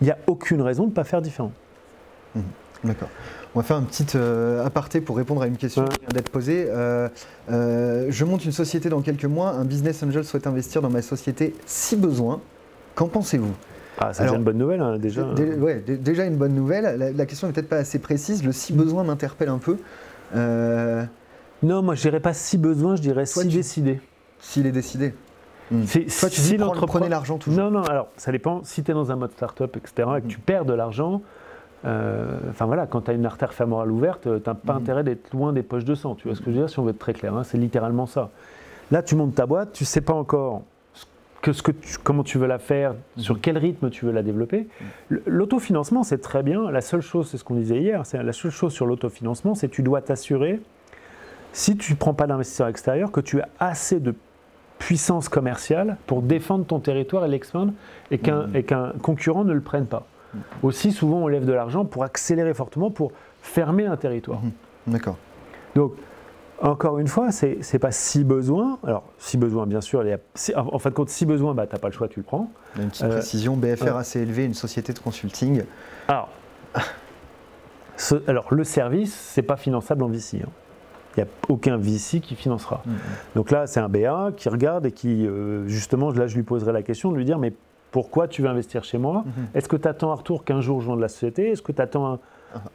[0.00, 1.52] il n'y a aucune raison de ne pas faire différent.
[2.84, 3.08] D'accord.
[3.54, 6.30] On va faire un petit euh, aparté pour répondre à une question qui vient d'être
[6.30, 6.66] posée.
[6.68, 7.08] Euh,
[7.50, 9.50] euh, je monte une société dans quelques mois.
[9.50, 12.40] Un business angel souhaite investir dans ma société si besoin.
[12.94, 13.52] Qu'en pensez-vous?
[13.98, 15.24] Ah, c'est déjà une bonne nouvelle, hein, déjà.
[15.34, 16.96] Dé- ouais, dé- déjà une bonne nouvelle.
[16.96, 18.42] La, la question n'est peut-être pas assez précise.
[18.44, 19.76] Le si besoin m'interpelle un peu.
[21.62, 24.00] Non, moi je dirais pas si besoin, je dirais Toi, si tu- décidé.
[24.38, 25.12] S'il est décidé.
[25.70, 25.82] Hmm.
[25.86, 27.62] C'est- Toi, tu si dis prends- l'argent toujours.
[27.64, 28.62] Non, non, alors ça dépend.
[28.64, 31.20] Si tu es dans un mode start-up, etc., et que tu perds de l'argent,
[31.84, 34.78] enfin voilà, quand tu as une artère fémorale ouverte, tu n'as pas Mhm.
[34.80, 36.14] intérêt d'être loin des poches de sang.
[36.14, 37.58] Tu vois ce que je veux dire, si on veut être très clair, hein, c'est
[37.58, 38.30] littéralement ça.
[38.90, 40.62] Là, tu montes ta boîte, tu sais pas encore
[40.94, 41.04] ce
[41.42, 44.22] que, ce que tu- comment tu veux la faire, sur quel rythme tu veux la
[44.22, 44.66] développer.
[45.08, 46.70] Le- L'autofinancement, c'est très bien.
[46.70, 49.68] La seule chose, c'est ce qu'on disait hier, c'est la seule chose sur l'autofinancement, c'est
[49.68, 50.60] que tu dois t'assurer,
[51.52, 54.14] si tu ne prends pas d'investisseur extérieur, que tu as assez de
[54.78, 57.72] puissance commerciale pour défendre ton territoire et l'expandre
[58.10, 58.56] et qu'un Mhm.
[58.56, 60.06] et qu'un concurrent ne le prenne pas.
[60.62, 63.12] Aussi, souvent, on lève de l'argent pour accélérer fortement, pour
[63.42, 64.40] fermer un territoire.
[64.42, 64.52] Mhm.
[64.88, 65.16] D'accord.
[65.74, 65.92] Donc,
[66.62, 68.78] encore une fois, c'est c'est pas si besoin.
[68.86, 71.24] Alors, si besoin, bien sûr, il y a- si- en en fin de compte, si
[71.26, 72.50] besoin, bah, tu n'as pas le choix, tu le prends.
[72.76, 73.98] Une petite Euh, précision, BFR euh.
[74.00, 75.62] assez élevé, une société de consulting.
[76.08, 76.28] Alors,
[77.96, 80.42] ce- alors le service, c'est pas finançable en VC.
[80.44, 80.48] hein.
[81.16, 82.82] Il n'y a aucun VC qui financera.
[82.86, 82.94] Mhm.
[83.34, 86.72] Donc là, c'est un BA qui regarde et qui, euh, justement, là, je lui poserai
[86.72, 87.52] la question de lui dire, mais
[87.90, 89.46] pourquoi tu veux investir chez moi Mhm.
[89.54, 91.82] Est-ce que tu attends un retour qu'un jour je vende la société Est-ce que tu
[91.82, 92.18] attends un,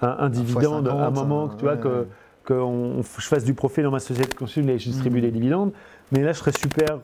[0.01, 2.07] un- un dividende, fois un 50, moment, que tu vois, ouais, que, ouais.
[2.45, 5.23] que on- je fasse du profit dans ma société de consul et je distribue Mhm.
[5.23, 5.71] les dividendes
[6.11, 6.99] Mais là, je serais super,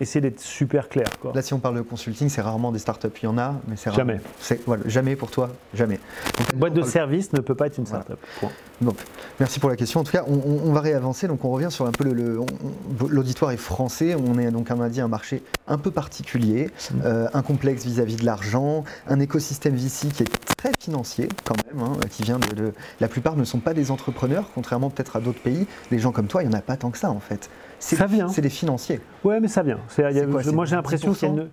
[0.00, 1.06] essayer d'être super clair.
[1.20, 1.32] Quoi.
[1.34, 3.08] Là, si on parle de consulting, c'est rarement des startups.
[3.22, 3.92] Il y en a, mais c'est.
[3.94, 4.20] Jamais.
[4.40, 5.98] C'est voilà, jamais pour toi, jamais.
[6.38, 8.18] Donc, Une boîte de parle- service ne peut pas être une startup.
[8.80, 8.94] Bon,
[9.38, 10.00] merci pour la question.
[10.00, 11.28] En tout cas, on, va réavancer.
[11.28, 12.40] Donc, on revient sur un peu le- le.
[13.08, 14.14] L'auditoire est français.
[14.16, 16.94] On est donc, on a dit, un marché un peu particulier, Mm.
[17.04, 21.82] euh, un complexe vis-à-vis de l'argent, un écosystème VC qui est très financier quand même,
[21.84, 25.20] hein, qui vient de, de- La plupart ne sont pas des entrepreneurs, contrairement peut-être à
[25.20, 25.66] d'autres pays.
[25.90, 27.48] Les gens comme toi, il n'y en a pas tant que ça en fait.
[27.84, 28.28] C'est Ça vient.
[28.28, 29.00] C'est des financiers.
[29.24, 29.78] Ouais, mais ça vient.
[29.98, 31.48] Y a- quoi, moi, j'ai l'impression qu'il y a 10% une.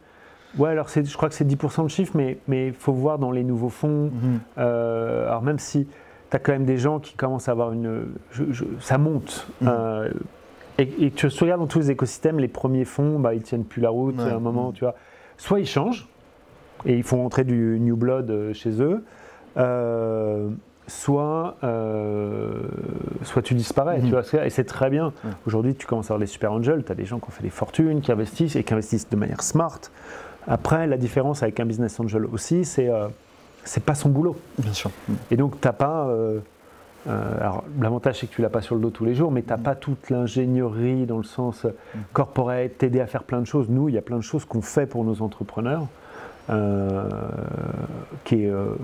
[0.61, 2.37] Ouais, alors je crois que c'est 10% de chiffre, mais
[2.67, 4.11] il faut voir dans les nouveaux fonds.
[4.11, 4.39] Mhm.
[4.59, 5.87] Euh, alors même si
[6.29, 8.05] tu as quand même des gens qui commencent à avoir une...
[8.31, 9.47] je- je- ça monte.
[9.61, 9.67] Mhm.
[9.71, 10.09] Euh,
[10.77, 13.81] et, et tu regardes dans tous les écosystèmes, les premiers fonds, bah, ils tiennent plus
[13.81, 14.29] la route Ouais.
[14.29, 14.73] à un moment, Mhm.
[14.73, 14.93] tu vois.
[15.37, 16.07] Soit ils changent,
[16.85, 19.03] et ils font entrer du new blood euh, chez eux,
[19.57, 20.49] euh,
[20.89, 22.53] soit, euh,
[23.23, 24.05] soit tu disparais, Mhm.
[24.05, 24.45] tu vois.
[24.45, 25.13] Et c'est très bien.
[25.47, 27.43] Aujourd'hui, tu commences à avoir les super angels, tu as des gens qui ont fait
[27.43, 29.79] des fortunes, qui investissent et qui investissent de manière smart.
[30.47, 33.07] Après, la différence avec un business angel aussi, c'est euh,
[33.63, 34.35] c'est pas son boulot.
[34.57, 34.89] Bien sûr.
[35.31, 36.07] Et donc, tu n'as pas.
[36.07, 36.39] euh,
[37.07, 39.41] euh, alors, l'avantage, c'est que tu l'as pas sur le dos tous les jours, mais
[39.41, 41.69] tu n'as pas toute l'ingénierie dans le sens euh,
[42.13, 43.67] corporate, t'aider à faire plein de choses.
[43.69, 45.85] Nous, il y a plein de choses qu'on fait pour nos entrepreneurs.
[46.49, 47.03] Euh,
[48.23, 48.75] qui est, euh,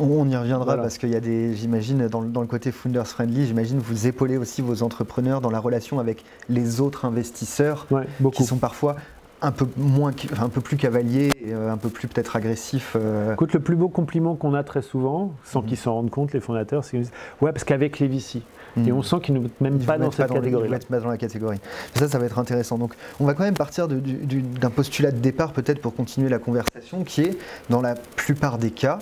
[0.00, 0.82] On, y reviendra Voilà.
[0.82, 4.06] parce qu'il y a des, j'imagine, dans, le- dans le côté founders friendly, j'imagine vous
[4.06, 8.96] épaulez aussi vos entrepreneurs dans la relation avec les autres investisseurs ouais, qui sont parfois
[9.44, 12.96] un peu moins, un peu plus cavaliers, euh, un peu plus peut-être agressifs.
[13.32, 15.66] Écoute, le plus beau compliment qu'on a très souvent, sans Mhm.
[15.68, 18.42] qu'ils s'en rendent compte, les fondateurs, c'est qu'ils disent Ouais, parce qu'avec les VC.
[18.76, 18.96] Et hmm.
[18.96, 20.68] on sent qu'ils ne mettent même pas dans cette le- ils catégorie.
[20.70, 21.58] mettent pas dans la catégorie.
[21.94, 22.78] Ça, ça va être intéressant.
[22.78, 25.94] Donc, on va quand même partir de- du- du- d'un postulat de départ, peut-être pour
[25.94, 28.98] continuer la conversation, qui est, dans la plupart des cas,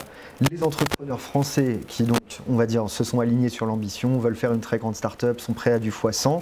[0.50, 4.52] les entrepreneurs français qui, donc, on va dire, se sont alignés sur l'ambition, veulent faire
[4.52, 6.40] une très grande start-up, sont prêts à du x100,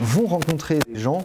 [0.00, 1.24] vont rencontrer des gens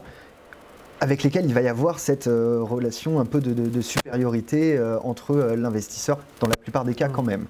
[1.02, 4.78] avec lesquels il va y avoir cette euh, relation un peu de, de- de supériorité
[4.78, 7.46] euh, entre euh, l'investisseur, dans la plupart des cas quand même.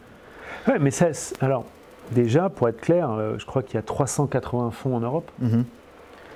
[0.68, 1.08] Ouais, mais ça,
[1.40, 1.66] alors,
[2.14, 5.30] déjà, pour être clair, euh, je crois qu'il y a 380 fonds en Europe.
[5.40, 5.66] Mhm.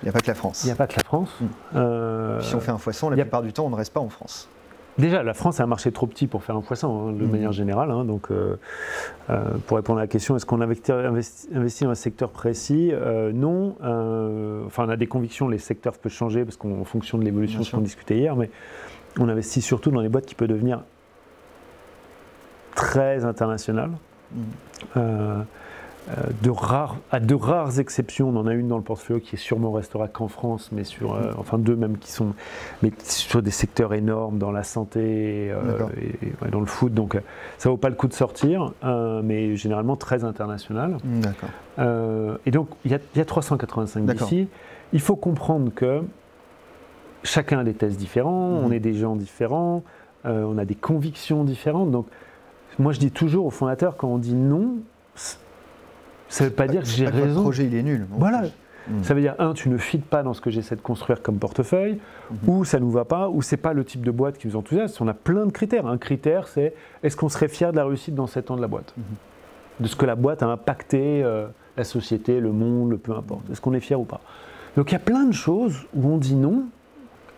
[0.01, 0.63] Il n'y a pas que la France.
[0.63, 1.29] Il n'y a pas que la France.
[1.41, 1.47] Mhm.
[1.75, 3.99] Euh, Si on fait un x100, la a- plupart du temps, on ne reste pas
[3.99, 4.47] en France.
[4.99, 7.31] Déjà, la France est un marché trop petit pour faire un poisson, hein, de Mhm.
[7.31, 7.91] manière générale.
[7.91, 8.03] hein.
[8.03, 8.55] donc, euh,
[9.67, 12.91] pour répondre à la question, est-ce qu'on investit, investi, investit dans un secteur précis?
[13.33, 13.75] Non.
[14.65, 17.71] Enfin, on a des convictions, les secteurs peuvent changer parce qu'en fonction de l'évolution ce
[17.71, 18.49] qu'on discutait hier, mais
[19.19, 20.81] on investit surtout dans les boîtes qui peuvent devenir
[22.75, 23.91] très internationales.
[24.95, 25.41] Euh,
[26.41, 29.39] de rares, à de rares exceptions, on en a une dans le portfolio qui est
[29.39, 32.33] sûrement restera qu'en France, mais sur, euh, enfin deux même qui sont,
[32.81, 36.93] mais sur des secteurs énormes dans la santé euh, et, et, dans le foot.
[36.93, 37.19] Donc euh,
[37.57, 40.97] ça vaut pas le coup de sortir, euh, mais généralement très international.
[41.79, 44.27] Euh, et donc il y, a- il y a 385 D'accord.
[44.27, 44.47] d'ici.
[44.93, 46.01] Il faut comprendre que
[47.23, 49.83] chacun a des tests différents, on est des gens différents,
[50.25, 51.91] euh, on a des convictions différentes.
[51.91, 52.07] Donc
[52.79, 54.75] moi je dis toujours aux fondateurs quand on dit non,
[56.29, 57.41] ça ne veut pas dire que j'ai que votre raison.
[57.41, 58.05] projet, il est nul.
[58.11, 58.43] Voilà.
[58.89, 59.03] Mhm.
[59.03, 61.39] Ça veut dire, un, tu ne fites pas dans ce que j'essaie de construire comme
[61.39, 61.99] portefeuille,
[62.31, 62.37] Mhm.
[62.49, 65.03] ou ça nous va pas, ou c'est pas le type de boîte qui nous enthousiasme.
[65.03, 65.87] On a plein de critères.
[65.87, 68.67] Un critère, c'est est-ce qu'on serait fier de la réussite dans 7 ans de la
[68.67, 69.03] boîte Mhm.
[69.81, 73.49] De ce que la boîte a impacté euh, la société, le monde, le peu importe.
[73.51, 74.21] Est-ce qu'on est fier ou pas?
[74.75, 76.63] Donc il y a plein de choses où on dit non,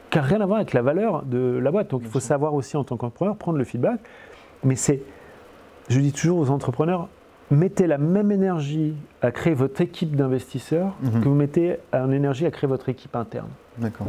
[0.09, 1.89] qui n'a rien à voir avec la valeur de la boîte.
[1.91, 3.99] Donc il faut savoir aussi en tant qu'entrepreneur prendre le feedback.
[4.63, 5.01] Mais c'est,
[5.89, 7.09] je dis toujours aux entrepreneurs,
[7.51, 11.21] mettez la même énergie à créer votre équipe d'investisseurs Mhm.
[11.21, 13.49] que vous mettez en énergie à créer votre équipe interne.
[13.77, 14.07] D'accord.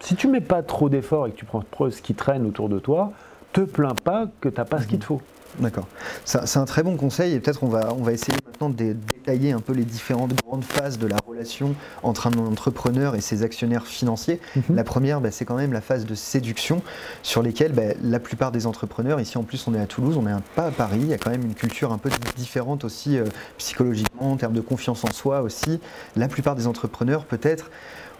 [0.00, 2.78] Si tu mets pas trop d'efforts et que tu prends ce qui traîne autour de
[2.78, 3.12] toi,
[3.52, 5.22] te plains pas que tu n'as pas ce qu'il te faut.
[5.58, 5.86] D'accord.
[6.24, 9.52] C'est un très bon conseil et peut-être on va, on va essayer maintenant de détailler
[9.52, 13.86] un peu les différentes grandes phases de la relation entre un entrepreneur et ses actionnaires
[13.86, 14.40] financiers.
[14.56, 14.76] Mhm.
[14.76, 16.82] La première, bah, c'est quand même la phase de séduction
[17.22, 20.22] sur lesquelles bah, la plupart des entrepreneurs, ici en plus on est à Toulouse, on
[20.22, 23.16] n'est pas à Paris, il y a quand même une culture un peu différente aussi
[23.16, 23.24] euh,
[23.58, 25.80] psychologiquement, en termes de confiance en soi aussi.
[26.16, 27.70] La plupart des entrepreneurs peut-être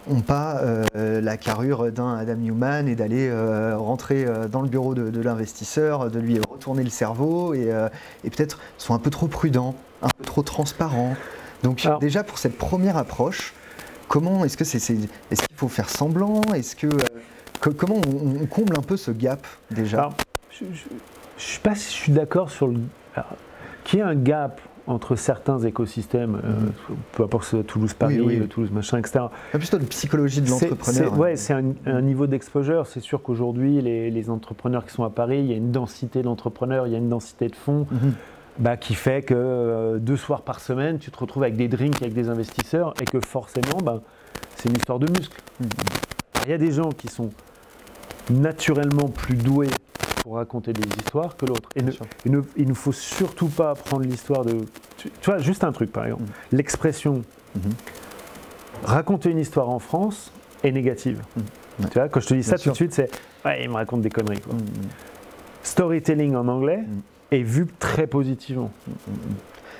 [0.07, 4.67] ont pas euh, la carrure d'un Adam Newman et d'aller euh, rentrer euh, dans le
[4.67, 7.71] bureau de, l'investisseur, de lui retourner le cerveau et,
[8.23, 11.15] peut-être sont un peu trop prudents, un peu trop transparents.
[11.63, 13.53] Donc déjà pour cette première approche,
[14.07, 16.41] comment est-ce que c'est, est, ce qu'il faut faire semblant?
[16.53, 16.87] Est-ce que,
[17.75, 20.09] comment on, comble un peu ce gap déjà?
[20.51, 20.69] Je ne
[21.37, 22.79] sais pas si je suis d'accord sur le
[23.83, 26.53] qu'il y ait un gap entre certains écosystèmes, euh,
[27.13, 29.25] peu importe que ce Toulouse-Paris, Toulouse machin, etc.
[29.51, 31.17] C'est plutôt de psychologie de l'entrepreneur.
[31.17, 32.85] Oui, c'est un, niveau d'exposure.
[32.85, 36.87] C'est sûr qu'aujourd'hui, les, entrepreneurs qui sont à Paris, il y a une densité d'entrepreneurs,
[36.87, 37.87] il y a une densité de fonds.
[37.91, 38.13] Mhm.
[38.57, 42.01] Bah, qui fait que euh, deux soirs par semaine, tu te retrouves avec des drinks
[42.01, 43.99] avec des investisseurs et que forcément, bah,
[44.55, 45.41] c'est une histoire de muscles.
[45.59, 45.67] Mhm.
[46.45, 47.31] Il y a des gens qui sont
[48.29, 49.67] naturellement plus doués
[50.21, 51.69] pour raconter des histoires que l'autre.
[51.75, 51.81] Et
[52.55, 54.65] il ne faut surtout pas prendre l'histoire de.
[54.97, 56.23] Tu, vois, juste un truc par exemple.
[56.23, 56.55] Mm.
[56.57, 57.21] L'expression
[57.57, 58.85] mm-hmm.
[58.85, 60.31] raconter une histoire en France
[60.63, 61.21] est négative.
[61.35, 61.85] Mm.
[61.91, 63.09] Tu vois, quand je te dis ça tout de suite, c'est
[63.45, 64.41] ouais, il me raconte des conneries.
[64.47, 64.57] Mm,
[65.63, 66.83] Storytelling en anglais
[67.31, 68.71] est vu très positivement.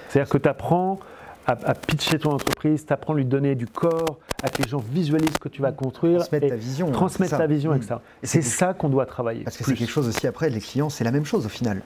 [0.10, 1.00] C'est-à-dire que tu apprends
[1.48, 5.34] à, pitcher ton entreprise, t'apprends à lui donner du corps, à que les gens visualisent
[5.34, 6.20] ce que tu vas construire.
[6.20, 6.92] Transmettre ta vision.
[6.92, 7.96] Transmettre ta vision, etc.
[8.24, 9.44] Et c'est ça qu'on doit travailler.
[9.44, 11.82] Parce que c'est quelque chose aussi, après, les clients, c'est la même chose au final.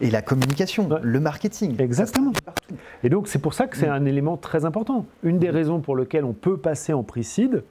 [0.00, 1.80] Et la communication, le marketing.
[1.80, 2.32] Exactement.
[3.02, 3.92] Et donc, c'est pour ça que c'est mm.
[3.92, 5.06] un élément très important.
[5.22, 7.64] Une des raisons pour lesquelles on peut passer en prix-seed,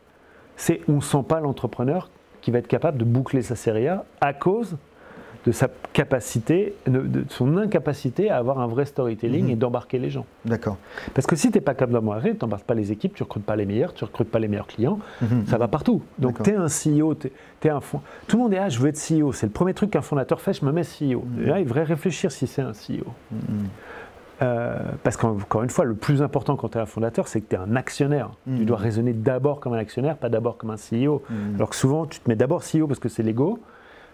[0.55, 2.09] c'est on ne sent pas l'entrepreneur
[2.41, 4.77] qui va être capable de boucler sa série A à cause
[5.47, 9.51] de sa capacité, de, son incapacité à avoir un vrai storytelling mhm.
[9.51, 10.25] et d'embarquer les gens.
[10.43, 10.75] D'accord.
[11.13, 13.25] Parce que si tu n'es pas capable d'embarquer, tu n'embarques pas les équipes, tu ne
[13.25, 15.45] recrutes pas les meilleurs, tu ne recrutes pas les meilleurs clients, mhm.
[15.47, 16.01] ça va partout.
[16.19, 17.29] Donc tu es un CEO, tu
[17.63, 18.01] es, un fond.
[18.27, 19.31] Tout le monde est ah, je veux être CEO.
[19.31, 21.23] C'est le premier truc qu'un fondateur fait, je me mets CEO.
[21.23, 21.45] Mhm.
[21.45, 23.05] là, il devrait réfléchir si c'est un CEO.
[24.41, 27.47] Euh, parce qu'encore une fois, le plus important quand tu es un fondateur, c'est que
[27.49, 28.31] tu es un actionnaire.
[28.45, 31.23] Tu dois raisonner d'abord comme un actionnaire, pas d'abord comme un CEO.
[31.55, 33.59] Alors que souvent, tu te mets d'abord CEO parce que c'est l'ego,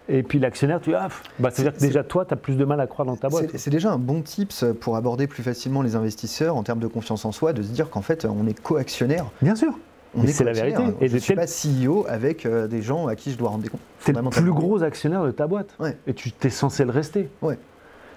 [0.10, 1.08] et puis l'actionnaire, tu ah,
[1.40, 3.56] bah, c'est-à-dire que déjà toi, tu as plus de mal à croire dans ta boîte.
[3.56, 7.26] C'est déjà un bon tips pour aborder plus facilement les investisseurs en termes de confiance
[7.26, 9.26] en soi, de se dire qu'en fait, on est co-actionnaire.
[9.42, 9.74] Bien sûr.
[10.28, 10.84] C'est la vérité.
[11.02, 13.64] Et je ne suis pas CEO avec euh, des gens à qui je dois rendre
[13.64, 13.82] des comptes.
[14.06, 15.76] Tu es le plus gros actionnaire de ta boîte.
[16.08, 17.30] Et tu es censé le rester.
[17.42, 17.58] Ouais.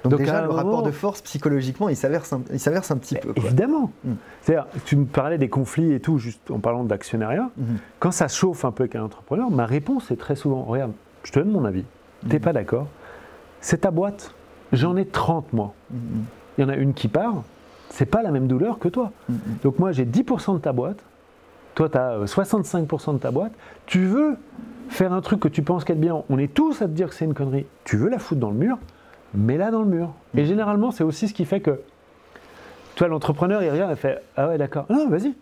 [0.04, 3.32] Donc, déjà, le rapport de force, psychologiquement, il s'inverse un, un, petit peu.
[3.36, 3.90] Évidemment.
[4.04, 4.12] Mm.
[4.42, 7.50] C'est-à-dire, tu me parlais des conflits et tout, juste en parlant d'actionnariat.
[7.58, 7.76] Mm-hmm.
[7.98, 10.92] Quand ça chauffe un peu avec un entrepreneur, ma réponse est très souvent, regarde,
[11.26, 11.84] je te donne mon avis.
[12.28, 12.86] T'es pas d'accord.
[13.60, 14.32] C'est ta boîte.
[14.72, 15.74] J'en ai 30 moi.
[16.56, 17.42] Il y en a une qui part,
[17.90, 19.10] c'est pas la même douleur que toi.
[19.64, 21.02] Donc moi j'ai 10% de ta boîte,
[21.74, 23.52] toi tu as 65% de ta boîte,
[23.86, 24.36] tu veux
[24.88, 27.14] faire un truc que tu penses qu'être bien, on est tous à te dire que
[27.14, 28.78] c'est une connerie, tu veux la foutre dans le mur,
[29.34, 30.12] mets-la dans le mur.
[30.36, 31.80] Et généralement c'est aussi ce qui fait que,
[32.94, 35.34] toi l'entrepreneur il regarde et fait Ah ouais d'accord, non vas-y.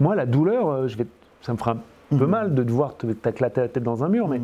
[0.00, 1.06] Moi la douleur, euh, je vais,
[1.42, 1.76] ça me fera
[2.12, 4.40] un peu mal de devoir t'éclater la tête dans un mur, mais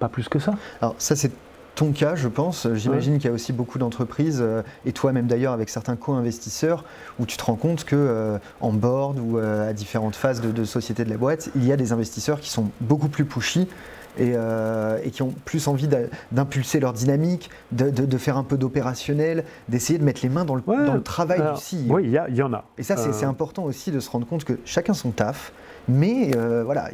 [0.00, 0.54] pas plus que ça.
[0.80, 1.30] Alors ça c'est
[1.74, 2.68] ton cas, je pense.
[2.74, 6.84] J'imagine qu'il y a aussi beaucoup d'entreprises, euh, et toi-même d'ailleurs avec certains co-investisseurs,
[7.18, 10.64] où tu te rends compte que euh, en board ou euh, à différentes phases de,
[10.64, 13.68] société de la boîte, il y a des investisseurs qui sont beaucoup plus pushy
[14.18, 15.88] et, qui ont plus envie
[16.32, 20.62] d'impulser leur dynamique, de, faire un peu d'opérationnel, d'essayer de mettre les mains dans le,
[20.62, 21.94] dans le travail du CEO.
[21.94, 22.64] Oui, il y, en a.
[22.78, 25.52] Et ça, c'est important aussi de se rendre compte que chacun son taf,
[25.88, 26.90] mais euh, voilà,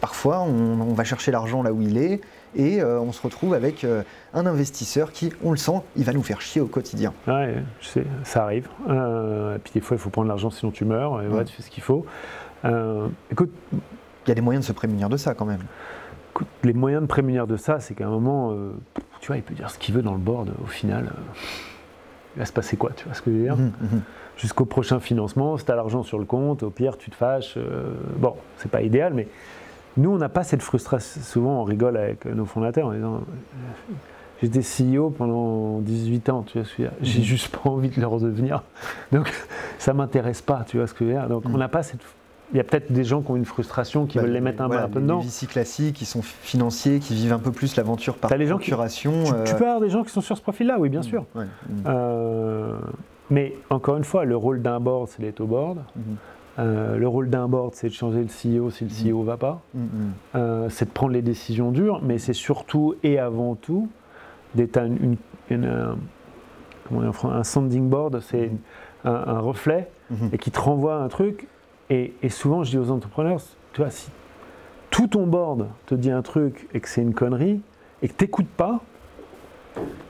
[0.00, 2.20] parfois on, va chercher l'argent là où il est
[2.54, 4.02] et euh, on se retrouve avec euh,
[4.34, 7.14] un investisseur qui, on le sent, il va nous faire chier au quotidien.
[7.26, 8.68] Ouais, je sais, ça arrive.
[8.88, 11.22] et puis des fois, il faut prendre l'argent sinon tu meurs.
[11.22, 12.04] Et voilà, tu fais ce qu'il faut.
[13.30, 15.62] écoute, il y a des moyens de se prémunir de ça quand même.
[16.32, 18.56] Écoute, les moyens de prémunir de ça, c'est qu'à un moment,
[19.20, 20.50] tu vois, il peut dire ce qu'il veut dans le board.
[20.62, 21.12] Au final,
[22.34, 24.00] il va se passer quoi Tu vois ce que je veux dire mmh, mmh
[24.36, 25.56] jusqu'au prochain financement.
[25.56, 27.54] Si tu as l'argent sur le compte, au pire, tu te fâches.
[27.56, 29.28] Euh, bon, c'est pas idéal, mais
[29.96, 31.20] nous, on n'a pas cette frustration.
[31.22, 33.94] Souvent, on rigole avec nos fondateurs en disant euh,
[34.42, 37.24] J'étais CEO pendant 18 ans, tu vois J'ai mhm.
[37.24, 38.64] juste pas envie de le redevenir.
[39.12, 39.32] Donc,
[39.78, 41.28] ça m'intéresse pas, tu vois ce que je veux dire.
[41.28, 41.54] Donc, mhm.
[41.54, 42.02] on n'a pas cette
[42.52, 44.62] il y a peut-être des gens qui ont une frustration, qui bah, veulent les mettre
[44.62, 45.20] un, peu dedans.
[45.20, 49.24] Les VC classiques, qui sont financiers, qui vivent un peu plus l'aventure par procuration.
[49.24, 51.04] tu, tu, peux avoir des gens qui sont sur ce profil-là, oui, bien mhm.
[51.04, 51.24] sûr.
[51.86, 52.78] Euh,
[53.30, 55.78] mais encore une fois, le rôle d'un board, c'est d'être au board.
[55.96, 56.02] Mhm.
[56.58, 59.38] Euh, le rôle d'un board, c'est de changer le CEO si le CEO ne va
[59.38, 59.62] pas.
[60.34, 63.88] Euh, c'est de prendre les décisions dures, mais c'est surtout et avant tout
[64.54, 65.16] d'être une,
[65.64, 65.96] un,
[67.24, 68.50] un sounding board, c'est
[69.04, 69.88] un, reflet
[70.32, 71.48] et qui te renvoie un truc.
[71.92, 73.42] Et, et, souvent, je dis aux entrepreneurs,
[73.74, 74.08] tu vois, si
[74.90, 77.60] tout ton board te dit un truc et que c'est une connerie
[78.00, 78.80] et que tu n'écoutes pas,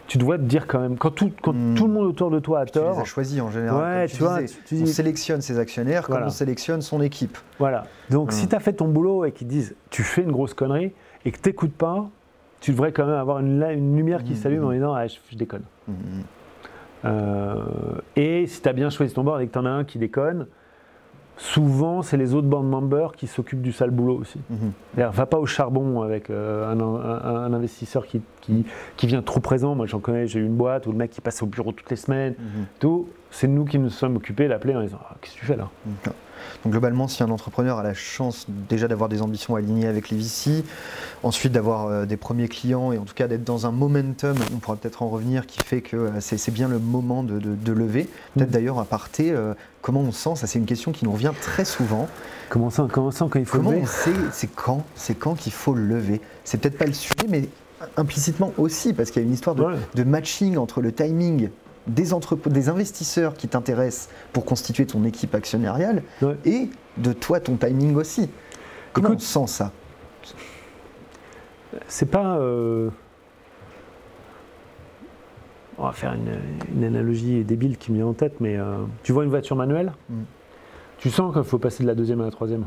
[0.07, 1.75] tu dois te dire quand même, quand tout, quand hmm.
[1.75, 2.92] tout le monde autour de toi a tort.
[2.92, 4.09] Tu les as choisis en général.
[4.09, 4.38] tu, vois,
[4.73, 7.37] on sélectionne ses actionnaires comme on sélectionne son équipe.
[7.59, 7.85] Voilà.
[8.11, 8.49] Donc si hmm.
[8.51, 10.92] tu as fait ton boulot et qu'ils disent tu fais une grosse connerie
[11.25, 12.09] et que tu n'écoutes pas,
[12.61, 14.37] tu devrais quand même avoir une, une lumière qui hmm.
[14.37, 15.64] s'allume en disant ah, je, déconne.
[17.05, 17.57] Euh,
[18.14, 19.99] et si tu as bien choisi ton board et que tu en as un qui
[19.99, 20.47] déconne,
[21.37, 24.38] souvent, c'est les autres band members qui s'occupent du sale boulot aussi.
[24.51, 29.75] Mm Va pas au charbon avec euh, un, investisseur qui, qui, vient trop présent.
[29.75, 31.90] Moi, j'en connais, j'ai eu une boîte où le mec qui passe au bureau toutes
[31.90, 32.35] les semaines.
[32.38, 32.66] Mhm.
[32.79, 35.57] Tout, c'est nous qui nous sommes occupés, l'appeler en disant ah, Qu'est-ce que tu fais
[35.57, 35.68] là?
[36.64, 40.16] Donc globalement, si un entrepreneur a la chance déjà d'avoir des ambitions alignées avec les
[40.16, 40.64] VC,
[41.23, 44.59] ensuite d'avoir euh, des premiers clients et en tout cas d'être dans un momentum, on
[44.59, 48.09] pourra peut-être en revenir, qui fait que euh, c'est bien le moment de, lever.
[48.35, 48.53] Peut-être mm.
[48.53, 49.35] d'ailleurs à parté,
[49.83, 52.09] comment on sent Ça c'est une question qui nous revient très souvent.
[52.49, 55.35] Comment ça, comment ça quand il faut lever Comment on sait c'est quand C'est quand
[55.35, 56.21] qu'il faut lever?
[56.45, 57.49] C'est peut-être pas le sujet, mais
[57.97, 61.51] implicitement aussi, parce qu'il y a une histoire de matching entre le timing
[61.87, 62.11] des,
[62.47, 66.03] des investisseurs qui t'intéressent pour constituer ton équipe actionnariale
[66.45, 66.68] et
[66.99, 68.29] de toi, ton timing aussi.
[68.92, 69.73] Comment Écoute, tu sens ça?
[71.88, 72.37] C'est pas.
[72.37, 72.90] Euh,
[75.79, 79.25] on va faire une, analogie débile qui me vient en tête, mais euh, tu vois
[79.25, 79.93] une voiture manuelle?
[80.09, 80.23] Mm.
[80.99, 82.65] Tu sens qu'il faut passer de la deuxième à la troisième.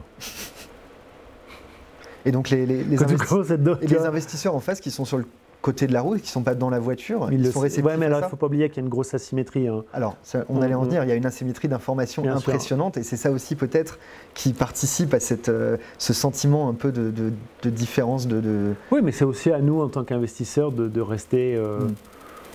[2.26, 5.26] Et donc les, les, les investisseurs en face qui sont sur le
[5.66, 7.28] côté de la route, qui ne sont pas dans la voiture.
[7.32, 7.84] Ils, sont réceptifs.
[7.84, 9.68] Ouais, mais alors il ne faut pas oublier qu'il y a une grosse asymétrie.
[9.68, 9.84] Hein.
[9.94, 10.16] Alors,
[10.48, 13.56] on allait en venir, il y a une asymétrie d'information impressionnante, et c'est ça aussi
[13.56, 13.98] peut-être
[14.36, 17.32] qui participe à cette, euh, ce sentiment un peu de,
[17.68, 18.28] différence.
[18.28, 21.56] De, Oui, mais c'est aussi à nous, en tant qu'investisseurs, de, rester.
[21.56, 21.94] Euh, mm.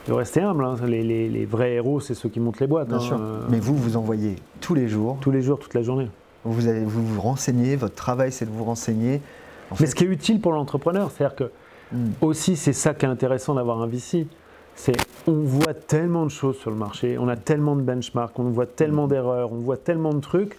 [0.09, 0.65] De rester humble.
[0.65, 0.77] Hein.
[0.87, 2.89] Les, vrais héros, c'est ceux qui montent les boîtes.
[2.89, 3.01] Bien hein.
[3.01, 3.21] sûr.
[3.49, 5.19] Mais vous, vous envoyez tous les jours.
[5.21, 6.09] Tous les jours, toute la journée.
[6.45, 9.21] Vous allez vous, vous renseignez, votre travail, c'est de vous renseigner.
[9.79, 11.51] mais ce qui est utile pour l'entrepreneur, c'est-à-dire que
[11.93, 12.11] Mm.
[12.21, 14.27] Aussi, c'est ça qui est intéressant d'avoir un VC.
[14.75, 18.45] C'est on voit tellement de choses sur le marché, on a tellement de benchmarks, on
[18.45, 19.11] voit tellement mm.
[19.11, 20.57] d'erreurs, on voit tellement de trucs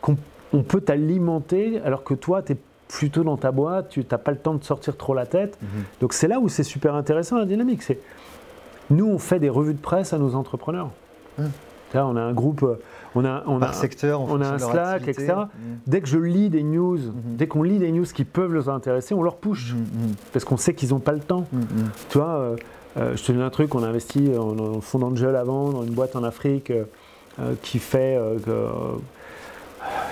[0.00, 0.16] qu'on
[0.62, 2.56] peut t'alimenter alors que toi, tu es
[2.88, 5.56] plutôt dans ta boîte, tu n'as pas le temps de sortir trop la tête.
[5.56, 6.00] Mm-hmm.
[6.00, 7.82] Donc c'est là où c'est super intéressant la dynamique.
[7.82, 7.98] C'est
[8.90, 10.90] nous, on fait des revues de presse à nos entrepreneurs.
[11.94, 12.64] on a un groupe
[13.14, 15.32] on a, on a, secteur, on a un Slack, etc.
[15.34, 15.48] Mm.
[15.86, 17.36] Dès que je lis des news, mm-hmm.
[17.36, 19.74] dès qu'on lit des news qui peuvent les intéresser, on leur push.
[20.32, 21.46] Parce qu'on sait qu'ils n'ont pas le temps.
[22.08, 22.56] Tu vois, euh,
[22.96, 25.94] euh, je te dis un truc, on a investi en, fonds d'angel avant, dans une
[25.94, 28.18] boîte en Afrique euh, qui fait.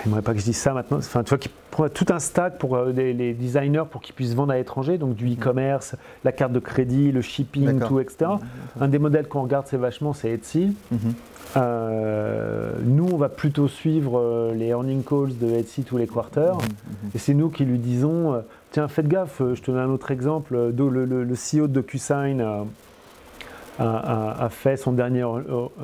[0.05, 0.99] Il n'aimerait pas que je dise ça maintenant.
[0.99, 4.53] Enfin, tu vois, qui prend tout un stack pour les, designers pour qu'ils puissent vendre
[4.53, 8.33] à l'étranger, donc du e-commerce, la carte de crédit, le shipping, tout, etc.
[8.81, 10.75] Un des modèles qu'on regarde, c'est vachement, c'est Etsy.
[11.57, 16.55] Euh, nous, on va plutôt suivre euh, les earning calls de Etsy tous les quarters.
[16.55, 17.11] Mhm, mhm.
[17.15, 20.11] Et c'est nous qui lui disons euh, Tiens, faites gaffe, je te donne un autre
[20.11, 20.55] exemple.
[20.55, 22.65] Le, le, CEO de DocuSign a,
[23.79, 25.27] a, fait son dernier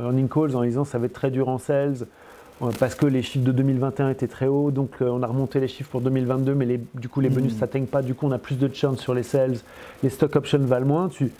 [0.00, 2.06] earning calls en disant Ça va être très dur en sales
[2.78, 5.90] parce que les chiffres de 2021 étaient très hauts, donc on a remonté les chiffres
[5.90, 7.60] pour 2022, mais les, du coup les bonus ne mhm.
[7.60, 9.58] s'atteignent pas, du coup on a plus de churn sur les sales,
[10.02, 11.08] les stock options valent moins.
[11.08, 11.30] Tu,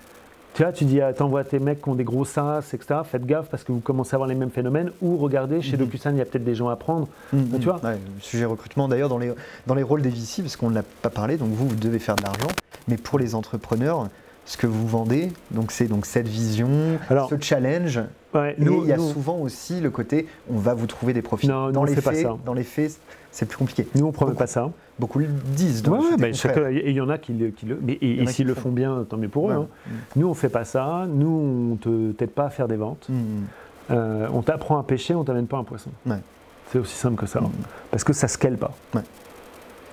[0.54, 3.00] tu vois, tu dis, ah, t'envoies tes mecs qui ont des gros sas, etc.
[3.04, 4.90] Faites gaffe parce que vous commencez à avoir les mêmes phénomènes.
[5.02, 7.06] Ou regardez, chez mm DocuSign, il y a peut-être des gens à prendre.
[7.32, 7.58] Mhm.
[7.60, 9.32] tu vois le sujet recrutement, d'ailleurs, dans les,
[9.66, 12.00] dans les rôles des VC, parce qu'on ne l'a pas parlé, donc vous, vous devez
[12.00, 12.48] faire de l'argent.
[12.88, 14.08] Mais pour les entrepreneurs,
[14.48, 16.70] ce que vous vendez, donc c'est donc cette vision,
[17.10, 17.98] ce challenge.
[18.34, 21.48] et il y a souvent aussi le côté, on va vous trouver des profits.
[21.48, 22.34] Non, dans, les faits, pas ça.
[22.46, 22.98] dans les faits,
[23.30, 23.86] c'est plus compliqué.
[23.94, 24.70] Nous, on ne promet pas ça.
[24.98, 25.82] Beaucoup le disent.
[26.70, 29.18] et il y en a qui le, le mais et, s'ils le font bien, tant
[29.18, 29.52] mieux pour eux.
[29.52, 29.66] Hein.
[30.16, 31.06] Nous, on ne fait pas ça.
[31.06, 33.06] Nous, on ne t'aide pas à faire des ventes.
[33.10, 33.44] Mm.
[33.90, 35.90] Euh, on t'apprend à pêcher, on ne t'amène pas un poisson.
[36.72, 37.42] C'est aussi simple que ça.
[37.42, 37.50] Mm.
[37.90, 38.72] Parce que ça ne scale pas.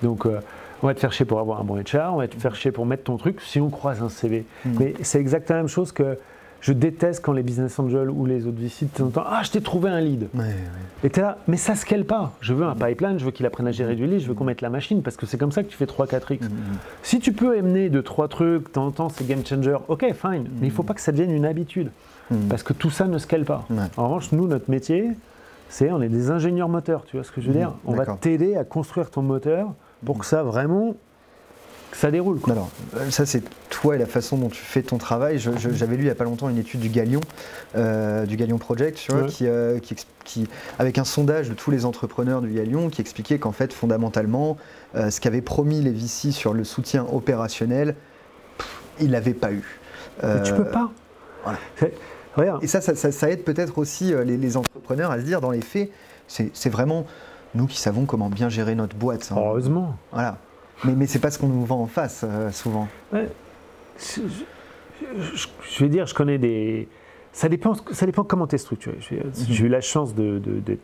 [0.02, 0.40] Donc, euh,
[0.82, 2.72] on va te faire chier pour avoir un bon HR, on va te faire chier
[2.72, 4.44] pour mettre ton truc si on croise un CV.
[4.64, 6.18] Mais c'est exactement la même chose que
[6.60, 9.90] je déteste quand les business angels ou les autres VC t'entendent Ah, je t'ai trouvé
[9.90, 10.28] un lead.
[11.04, 12.32] Et tu es là, mais ça ne scale pas.
[12.40, 14.44] Je veux un pipeline, je veux qu'il apprenne à gérer du lead, je veux qu'on
[14.44, 16.40] mette la machine parce que c'est comme ça que tu fais 3-4x.
[16.40, 16.48] Mm-hmm.
[17.02, 20.48] Si tu peux amener 2-3 trucs, de temps en temps, c'est game changer, ok, fine.
[20.60, 21.90] Mais il ne faut pas que ça devienne une habitude
[22.48, 23.64] parce que tout ça ne scale pas.
[23.96, 25.12] En revanche, nous, notre métier,
[25.68, 27.72] c'est on est des ingénieurs moteurs, tu vois ce que je veux dire?
[27.84, 29.68] On va t'aider à construire ton moteur
[30.04, 30.94] pour que ça vraiment
[31.92, 32.40] ça déroule.
[32.40, 32.52] Quoi.
[32.52, 35.38] Alors, euh, ça c'est toi et la façon dont tu fais ton travail.
[35.38, 37.20] J'avais lu il n'y a pas longtemps une étude du Galion,
[37.76, 39.28] euh, du Galion Project, tu vois, Ouais.
[39.28, 39.78] qui, euh,
[40.24, 40.46] qui,
[40.78, 44.58] avec un sondage de tous les entrepreneurs du Galion, qui expliquait qu'en fait, fondamentalement,
[44.94, 47.94] euh, ce qu'avaient promis les VC sur le soutien opérationnel,
[48.58, 48.68] pff,
[49.00, 49.78] ils l'avaient pas eu.
[50.22, 50.90] Mais tu peux pas.
[52.34, 52.58] voilà.
[52.60, 55.50] Et ça, ça, ça- ça aide peut-être aussi les, les entrepreneurs à se dire, dans
[55.50, 55.90] les faits,
[56.26, 57.06] c'est vraiment
[57.56, 59.30] nous qui savons comment bien gérer notre boîte.
[59.32, 59.36] hein.
[59.38, 59.96] heureusement.
[60.12, 60.38] Voilà.
[60.84, 62.86] Mais, mais c'est pas ce qu'on nous vend en face, euh, souvent.
[63.12, 63.28] Ouais.
[63.98, 66.88] Je, je- je vais dire, je connais des.
[67.32, 68.96] Ça dépend, ça dépend comment tu es structuré.
[69.00, 70.80] J'ai j'ai eu la chance de- de- d'être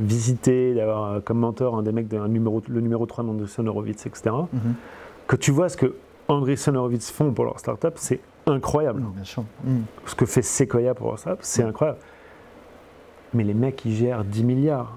[0.00, 4.34] visité, d'avoir comme mentor un des mecs, d'un numéro, le numéro 3 d'Andreessen Horowitz, etc.
[4.52, 4.74] Mhm.
[5.26, 5.94] Que tu vois ce que
[6.28, 9.00] Andreessen Horowitz font pour leur startup, c'est incroyable.
[9.00, 9.44] Non, bien sûr.
[9.64, 9.82] Mhm.
[10.06, 11.98] Ce que fait Sequoia pour leur startup, c'est incroyable.
[13.34, 14.92] Mais les mecs, ils gèrent 10 milliards.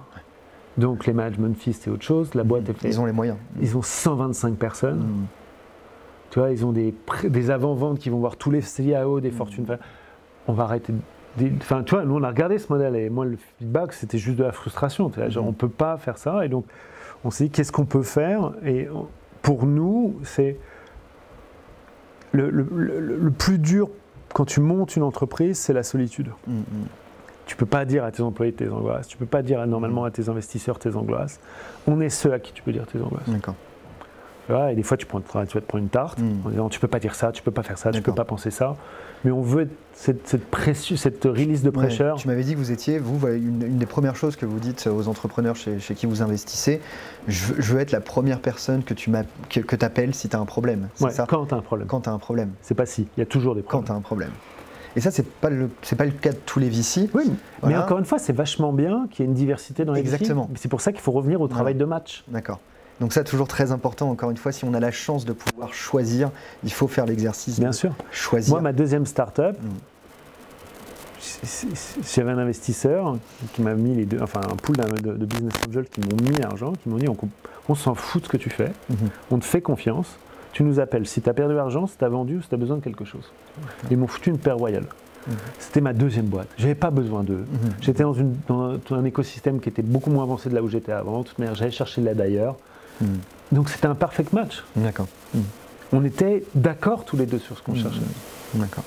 [0.80, 2.34] Donc les management fees, c'est autre chose.
[2.36, 2.92] La boîte est faite.
[2.92, 3.38] Ils ont les moyens.
[3.62, 5.00] Ils ont 125 personnes.
[5.00, 5.26] Mhm.
[6.32, 9.66] Tu vois, ils ont des, des avant-ventes qui vont voir tous les CIO des fortunes.
[10.48, 10.94] On va arrêter.
[11.38, 14.18] des- Enfin, tu vois, nous, on a regardé ce modèle et moi, le feedback, c'était
[14.18, 15.10] juste de la frustration.
[15.10, 16.46] Tu vois, genre, on ne peut pas faire ça.
[16.46, 16.66] Et donc,
[17.24, 18.52] on s'est dit, qu'est-ce qu'on peut faire?
[18.66, 19.08] Et on-
[19.42, 20.58] pour nous, c'est.
[22.32, 23.90] Le, le- le- le plus dur
[24.36, 26.30] quand tu montes une entreprise, c'est la solitude.
[27.50, 29.08] Tu peux pas dire à tes employés tes angoisses.
[29.08, 31.40] Tu peux pas dire normalement à tes investisseurs tes angoisses.
[31.88, 33.28] On est ceux à qui tu peux dire tes angoisses.
[33.28, 33.56] D'accord.
[34.72, 36.46] Et des fois, tu, prends, tu vas te prendre une tarte Mm.
[36.46, 38.16] en disant tu peux pas dire ça, tu peux pas faire ça, tu peux D'accord.
[38.16, 38.76] pas penser ça.
[39.24, 42.16] Mais on veut cette, cette, pression- cette release de Ouais, pressure.
[42.18, 44.60] tu m'avais dit que vous étiez, vous, voilà, une, une des premières choses que vous
[44.60, 46.82] dites aux entrepreneurs chez, chez qui vous investissez,
[47.28, 49.12] je, veux- je veux être la première personne que tu
[49.50, 50.88] que, que appelles si tu as un problème.
[51.02, 51.26] Ouais, ça?
[51.28, 51.88] quand tu as un problème.
[51.88, 52.52] Quand tu as un problème.
[52.62, 53.86] C'est pas si, il y a toujours des Quand problèmes.
[53.88, 54.32] tu as un problème.
[54.96, 57.10] Et ça, c'est pas le c'est pas le cas de tous les VC.
[57.14, 57.32] Oui,
[57.64, 60.50] mais encore une fois, c'est vachement bien qu'il y ait une diversité dans les Exactement.
[60.56, 62.24] C'est pour ça qu'il faut revenir au travail de match.
[62.28, 62.60] D'accord.
[63.00, 64.10] Donc ça, toujours très important.
[64.10, 66.32] Encore une fois, si on a la chance de pouvoir choisir,
[66.66, 67.60] il faut faire l'exercice.
[67.60, 67.94] Bien de sûr.
[68.12, 68.52] Choisir.
[68.56, 69.68] Moi, ma deuxième start-up, Mm.
[71.22, 71.68] c-
[72.16, 73.18] j'avais un investisseur
[73.54, 76.36] qui m'a mis les deux, enfin un pool de, de business angels qui m'ont mis
[76.38, 77.18] l'argent, qui m'ont dit on,
[77.70, 78.98] on s'en fout de ce que tu fais, Mhm.
[79.32, 80.18] on te fait confiance,
[80.54, 82.56] tu nous appelles si tu as perdu l'argent, si tu as vendu ou si tu
[82.56, 83.32] as besoin de quelque chose.
[83.92, 84.86] Ils m'ont foutu une paire royale.
[85.28, 85.36] Mhm.
[85.60, 86.48] C'était ma deuxième boîte.
[86.58, 87.46] J'avais pas besoin d'eux.
[87.52, 87.70] Mhm.
[87.82, 90.68] J'étais dans, une- dans un, un écosystème qui était beaucoup moins avancé de là où
[90.70, 91.22] j'étais avant.
[91.22, 92.56] De toute manière, j'allais chercher de l'aide ailleurs.
[93.02, 93.08] Mhm.
[93.52, 94.64] Donc c'était un perfect match.
[94.76, 95.08] D'accord.
[95.92, 98.00] On était d'accord tous les deux sur ce qu'on cherchait.
[98.54, 98.84] D'accord.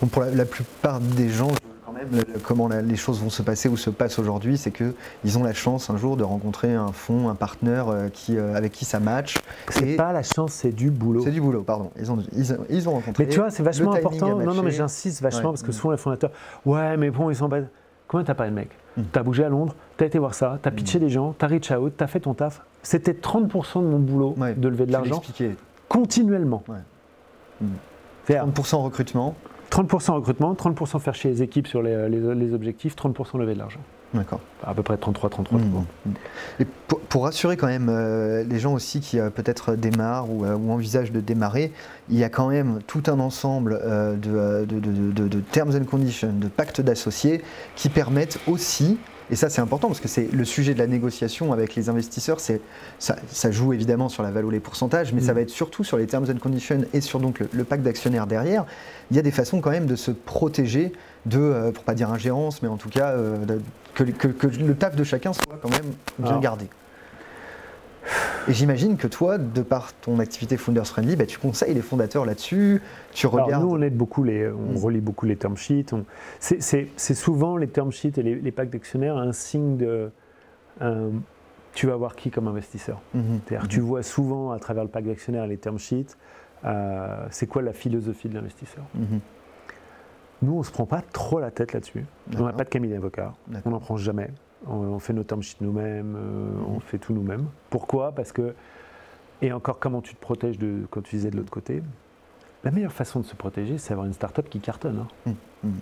[0.00, 1.48] Bon, pour la, la plupart des gens,
[1.92, 4.70] quand même, le- comment la- les choses vont se passer ou se passent aujourd'hui, c'est
[4.70, 8.36] que ils ont la chance un jour de rencontrer un fonds, un partenaire euh, qui,
[8.36, 9.36] euh, avec qui ça match.
[9.68, 11.22] C'est pas la chance, c'est du boulot.
[11.22, 11.90] C'est du boulot, pardon.
[11.98, 13.24] Ils ont, ils, ils ont rencontré.
[13.24, 14.38] Mais tu vois, c'est vachement important.
[14.38, 15.46] Non, non, mais j'insiste vachement Ouais.
[15.52, 16.30] parce que souvent les fondateurs,
[16.66, 17.60] ouais, mais bon, ils sont pas.
[18.08, 18.68] Combien t'as pas de mec?
[18.96, 19.02] Mm.
[19.12, 21.94] T'as bougé à Londres, t'as été voir ça, t'as pitché des gens, t'as reach out,
[21.96, 22.60] t'as fait ton taf.
[22.82, 25.22] C'était 30% de mon boulot Ouais, de lever de l'argent
[25.88, 26.62] continuellement.
[26.68, 26.76] Ouais.
[27.60, 27.66] Mm.
[28.26, 29.34] C'est-à-dire 30% recrutement.
[29.72, 33.58] 30% recrutement, 30% faire chier les équipes sur les, les- les objectifs, 30% lever de
[33.58, 33.80] l'argent.
[34.12, 34.40] D'accord.
[34.62, 35.44] À peu près 33-33.
[35.48, 35.70] tu Mm.
[35.70, 35.84] vois.
[36.60, 40.44] Et pour, pour rassurer quand même euh, les gens aussi qui euh, peut-être démarrent ou,
[40.44, 41.72] euh, ou envisagent de démarrer,
[42.10, 43.80] il y a quand même tout un ensemble
[44.20, 47.42] de, de- de- de- de terms and conditions, de pactes d'associés
[47.74, 48.98] qui permettent aussi,
[49.32, 52.38] et ça c'est important parce que c'est le sujet de la négociation avec les investisseurs,
[52.38, 52.60] c'est
[52.98, 55.34] ça, ça joue évidemment sur la valeur les pourcentages, mais ça Mm.
[55.34, 58.26] va être surtout sur les terms and conditions et sur donc le, le pacte d'actionnaires
[58.26, 58.66] derrière.
[59.10, 60.92] Il y a des façons quand même de se protéger
[61.26, 63.60] de, euh, pour pas dire ingérence, mais en tout cas euh, de-
[63.94, 66.40] que, que- que le taf de chacun soit quand même bien Alors.
[66.40, 66.66] gardé.
[68.48, 72.26] Et j'imagine que toi, de par ton activité Founders Friendly, bah, tu conseilles les fondateurs
[72.26, 72.82] là-dessus,
[73.12, 73.64] tu Alors, regardes.
[73.64, 74.76] nous, on aide beaucoup les, on Mm.
[74.84, 75.92] relit beaucoup les term sheets.
[75.92, 76.04] on-
[76.40, 80.10] c'est- souvent les term sheets et les, les packs d'actionnaires un signe de.
[81.74, 83.00] tu vas voir qui comme investisseur.
[83.14, 83.40] Mhm.
[83.46, 86.16] C'est-à-dire, tu vois souvent à travers le pack d'actionnaires et les term sheets,
[86.64, 88.84] euh, c'est quoi la philosophie de l'investisseur?
[88.94, 89.20] Mhm.
[90.42, 92.04] Nous, on ne se prend pas trop la tête là-dessus.
[92.36, 93.32] On n'a pas de cabinet d'avocat.
[93.64, 94.28] On n'en prend jamais.
[94.66, 96.14] On, on fait nos term sheets nous-mêmes.
[96.16, 96.74] euh, Mhm.
[96.76, 97.46] On fait tout nous-mêmes.
[97.70, 98.12] Pourquoi?
[98.12, 98.54] Parce que.
[99.40, 101.82] Et encore, comment tu te protèges de, quand tu disais de l'autre côté?
[102.64, 105.04] La meilleure façon de se protéger, c'est d'avoir une start-up qui cartonne.
[105.26, 105.32] hein.
[105.64, 105.72] Mhm.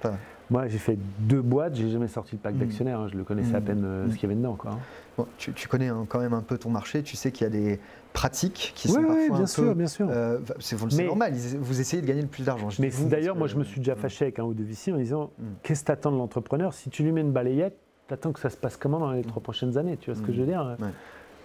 [0.00, 0.14] Pas-
[0.48, 2.60] Moi, j'ai fait deux boîtes, j'ai jamais sorti le pack Mhm.
[2.60, 3.00] d'actionnaires.
[3.00, 3.08] hein.
[3.12, 3.66] Je le connaissais à Mhm.
[3.66, 4.10] peine euh, Mhm.
[4.10, 4.54] ce qu'il y avait dedans.
[4.56, 4.72] Quoi.
[4.72, 4.78] hein.
[5.18, 7.46] Bon, tu, tu connais hein, quand même un peu ton marché, tu sais qu'il y
[7.46, 7.78] a des
[8.14, 9.74] pratiques qui Oui, sont oui, parfois bien un sûr, peu.
[9.74, 10.08] bien sûr.
[10.10, 12.68] euh, c'est normal, ils- vous essayez de gagner le plus d'argent.
[12.80, 14.00] Mais d'ailleurs, moi, que- je me suis déjà Mhm.
[14.00, 15.44] fâché avec un ou deux VC en disant Mm.
[15.62, 16.72] Qu'est-ce que t'attends de l'entrepreneur?
[16.72, 17.76] Si tu lui mets une balayette,
[18.10, 20.30] t'attends que ça se passe comment dans les trois prochaines années Tu vois ce que
[20.32, 20.34] Mm.
[20.34, 20.88] je veux dire Ouais.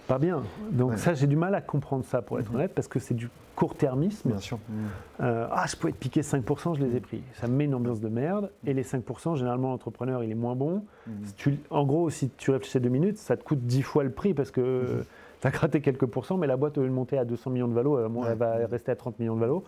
[0.08, 0.42] Pas bien.
[0.70, 0.96] Donc, Ouais.
[0.98, 2.54] ça, j'ai du mal à comprendre ça, pour être Mhm.
[2.56, 4.28] honnête, parce que c'est du court-termisme.
[4.30, 4.58] Bien sûr.
[4.68, 4.76] Mhm.
[5.22, 7.22] Euh, ah, je pouvais te piquer 5%, je les ai pris.
[7.34, 8.50] Ça me met une ambiance de merde.
[8.64, 10.84] Et les 5%, généralement, l'entrepreneur, il est moins bon.
[11.24, 14.10] Si tu- en gros, si tu réfléchis deux minutes, ça te coûte 10 fois le
[14.10, 15.02] prix parce que
[15.40, 17.66] tu as gratté quelques pourcents, mais la boîte, au lieu de monter à 200 millions
[17.68, 18.28] de valos, euh, Ouais.
[18.30, 19.64] elle va rester à 30 millions de valos.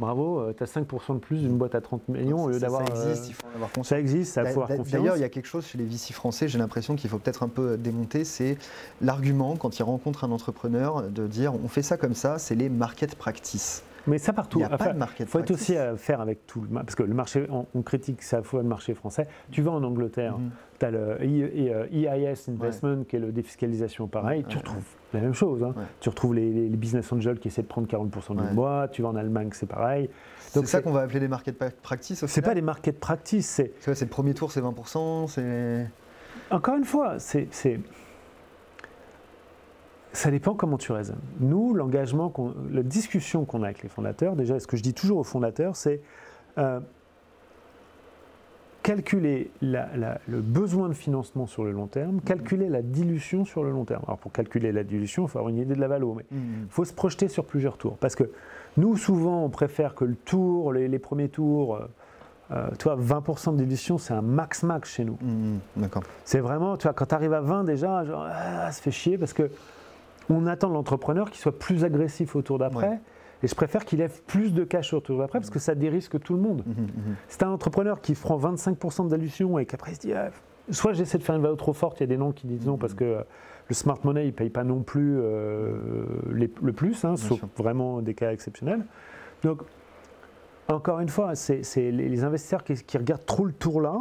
[0.00, 2.86] Bravo, tu as 5% de plus d'une boîte à 30 millions au lieu d'avoir.
[2.86, 3.88] Ça euh, existe, il faut en avoir conscience.
[3.88, 4.90] ça existe, ça faut avoir confiance.
[4.90, 7.42] D'ailleurs, il y a quelque chose chez les VC français, j'ai l'impression qu'il faut peut-être
[7.42, 8.58] un peu démonter, c'est
[9.00, 12.68] l'argument quand ils rencontrent un entrepreneur de dire on fait ça comme ça, c'est les
[12.68, 13.82] market practice.
[14.06, 14.58] Mais ça partout.
[14.58, 16.60] Il n'y a Enfin, pas de market Il faut être aussi à faire avec tout
[16.60, 19.28] le parce que le marché, on, on critique ça fois le marché français.
[19.50, 20.50] Tu vas en Angleterre, Mhm.
[20.80, 24.62] tu as le I- I- euh, EIS Investment qui est le défiscalisation pareil, tu Ouais,
[24.62, 24.84] retrouves
[25.14, 25.62] la même chose.
[25.62, 25.74] hein.
[26.00, 28.52] Tu retrouves les, business angels qui essaient de prendre 40% d'une Ouais.
[28.54, 30.10] boîte, tu vas en Allemagne, c'est pareil.
[30.40, 33.48] C'est ça qu'on va appeler des market pa- practice au C'est pas des market practice,
[33.48, 35.86] c'est le premier tour, c'est 20%, c'est...
[36.50, 37.46] encore une fois, c'est-
[40.12, 41.20] ça dépend comment tu raisonnes.
[41.40, 42.32] Nous, l'engagement,
[42.70, 45.74] la discussion qu'on a avec les fondateurs, déjà, ce que je dis toujours aux fondateurs,
[45.76, 46.00] c'est
[46.58, 46.80] euh,
[48.82, 53.62] calculer la- la- le besoin de financement sur le long terme, calculer la dilution sur
[53.62, 54.02] le long terme.
[54.06, 56.64] Alors pour calculer la dilution, il faut avoir une idée de la valo, mais Mhm.
[56.64, 57.96] il faut se projeter sur plusieurs tours.
[57.98, 58.24] Parce que
[58.76, 61.86] nous, souvent, on préfère que le tour, les, les premiers tours, euh,
[62.50, 65.16] euh, tu vois, 20% de dilution, c'est un max-max chez nous.
[65.22, 65.60] Mhm.
[65.76, 66.02] D'accord.
[66.24, 69.16] C'est vraiment, tu vois, quand tu arrives à 20 déjà, genre, ah, ça fait chier
[69.16, 69.48] parce que
[70.30, 72.88] on attend de l'entrepreneur qu'il soit plus agressif au tour d'après.
[72.88, 73.00] Ouais.
[73.44, 76.20] Et je préfère qu'il lève plus de cash au tour d'après parce que ça dérisque
[76.20, 76.62] tout le monde.
[76.66, 77.14] Mhm, mhm.
[77.28, 80.30] C'est un entrepreneur qui prend 25% de dilution et qu'après il se dit, ah,
[80.70, 82.66] soit j'essaie de faire une valeur trop forte, il y a des noms qui disent
[82.66, 83.22] non parce que euh,
[83.68, 87.48] le smart money il paye pas non plus euh, les- le plus, hein, sauf sûr.
[87.56, 88.84] vraiment des cas exceptionnels.
[89.42, 89.62] Donc,
[90.68, 93.98] encore une fois, c'est les investisseurs qui, qui regardent trop le tour là,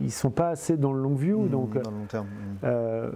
[0.00, 1.40] ils sont pas assez dans le long view.
[1.40, 2.26] Mhm, donc, Dans le long terme.
[2.26, 2.58] mhm.
[2.64, 3.10] euh,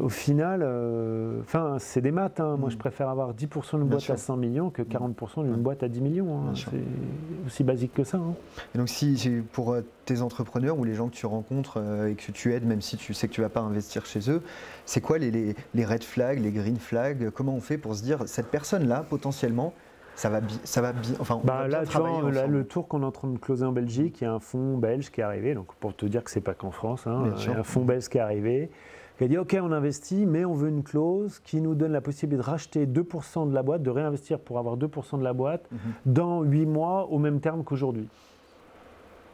[0.00, 2.40] au final, euh, enfin, c'est des maths.
[2.40, 2.56] hein.
[2.58, 4.14] Moi, je préfère avoir 10% d'une boîte sûr.
[4.14, 6.38] à 100 millions que 40% d'une boîte à 10 millions.
[6.48, 6.52] hein.
[6.54, 8.18] C'est aussi basique que ça.
[8.18, 8.34] hein.
[8.74, 12.14] Et donc, si, pour euh, tes entrepreneurs ou les gens que tu rencontres euh, et
[12.14, 14.42] que tu aides, même si tu sais que tu vas pas investir chez eux,
[14.84, 17.30] c'est quoi les, les, les red flags, les green flags?
[17.30, 19.72] Comment on fait pour se dire cette personne-là, potentiellement,
[20.16, 21.12] ça va bien, ça va bien.
[21.20, 23.28] Enfin, on Bah, va là, bien tu vois, là, le tour qu'on est en train
[23.28, 25.54] de closer en Belgique, il y a un fonds belge qui est arrivé.
[25.54, 27.84] Donc, pour te dire que c'est pas qu'en France, hein, il y a un fonds
[27.84, 28.70] belge qui est arrivé.
[29.18, 32.00] qui a dit OK, on investit, mais on veut une clause qui nous donne la
[32.00, 35.68] possibilité de racheter 2% de la boîte, de réinvestir pour avoir 2% de la boîte
[35.70, 35.78] Mhm.
[36.06, 38.08] dans 8 mois au même terme qu'aujourd'hui.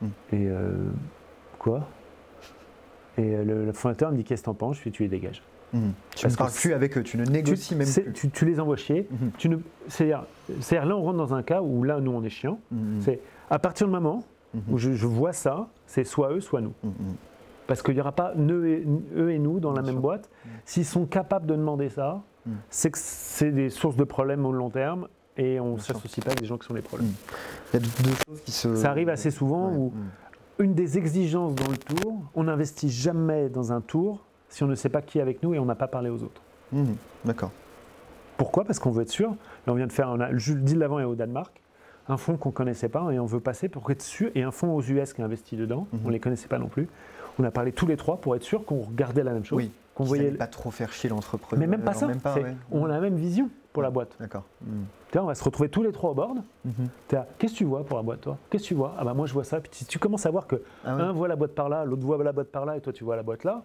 [0.02, 0.10] Mhm.
[0.32, 0.72] Et euh,
[1.60, 1.86] quoi?
[3.18, 4.76] Et euh, le, le fondateur me dit Qu'est-ce que t'en penses?
[4.76, 5.42] Je fais Tu les dégages.
[5.72, 5.92] Mhm.
[6.14, 8.12] Tu ne parles plus avec eux, tu ne négocies tu, même plus.
[8.12, 9.08] tu- tu les envoies chier.
[9.10, 9.30] Mhm.
[9.38, 9.56] Tu ne,
[9.88, 10.24] c'est-à-dire,
[10.60, 12.58] c'est-à-dire, là, on rentre dans un cas où là, nous, on est chiant.
[12.70, 13.00] Mhm.
[13.00, 14.24] C'est à partir du moment
[14.70, 16.72] où je, je vois ça, c'est soit eux, soit nous.
[17.66, 18.86] Parce qu'il n'y aura pas eux et,
[19.16, 20.30] eux et nous dans la même boîte.
[20.64, 22.22] S'ils sont capables de demander ça,
[22.70, 26.30] c'est que c'est des sources de problèmes au long terme et on ne s'associe pas
[26.30, 27.10] avec des gens qui sont les problèmes.
[27.74, 28.76] Il y a deux choses qui se.
[28.76, 29.76] Ça arrive assez souvent Ouais.
[29.76, 29.92] où
[30.60, 34.74] une des exigences dans le tour, on n'investit jamais dans un tour si on ne
[34.74, 36.40] sait pas qui est avec nous et on n'a pas parlé aux autres.
[36.72, 36.96] Mhm.
[37.24, 37.50] D'accord.
[38.36, 38.64] Pourquoi?
[38.64, 39.30] Parce qu'on veut être sûr.
[39.30, 41.62] Là, on vient de faire, on a, je le dis de l'avant et au Danemark,
[42.08, 44.50] un fonds qu'on ne connaissait pas et on veut passer pour être sûr, et un
[44.50, 46.00] fonds aux US qui a investi dedans, Mhm.
[46.04, 46.88] on ne les connaissait pas non plus.
[47.38, 49.70] On a parlé tous les trois pour être sûr qu'on regardait la même chose, Oui.
[49.94, 50.30] qu'on voyait.
[50.32, 51.58] pas trop faire chier l'entrepreneur.
[51.60, 52.06] Mais même pas ça.
[52.06, 52.56] Même pas, c'est- ouais.
[52.70, 54.16] On a la même vision pour la boîte.
[54.20, 54.44] D'accord.
[54.62, 54.84] Mhm.
[55.10, 56.38] Tu vois, on va se retrouver tous les trois au board.
[56.64, 56.72] Mhm.
[57.12, 58.38] Là, Qu'est-ce que tu vois pour la boîte, toi?
[58.50, 58.94] Qu'est-ce que tu vois?
[58.98, 59.60] Ah bah moi je vois ça.
[59.60, 61.02] Puis si tu commences à voir que Ah ouais.
[61.02, 63.04] un voit la boîte par là, l'autre voit la boîte par là, et toi tu
[63.04, 63.62] vois la boîte là,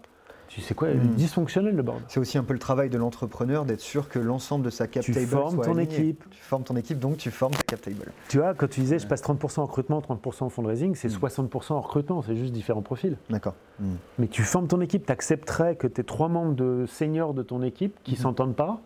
[0.54, 1.16] tu sais quoi Mhm.
[1.16, 2.02] Dysfonctionnel le board.
[2.10, 5.02] C'est aussi un peu le travail de l'entrepreneur d'être sûr que l'ensemble de sa cap
[5.04, 6.24] Tu table formes soit ton équipe.
[6.30, 8.12] Tu formes ton équipe, donc tu formes ta cap table.
[8.28, 11.14] Tu vois, quand tu disais je passe 30% en recrutement, 30% en fundraising, c'est Mhm.
[11.20, 13.16] 60% en recrutement, c'est juste différents profils.
[13.30, 13.56] D'accord.
[13.80, 13.96] Mhm.
[14.20, 17.62] Mais tu formes ton équipe, tu accepterais que tes trois membres de seniors de ton
[17.64, 18.18] équipe qui Mhm.
[18.18, 18.82] s'entendent pas,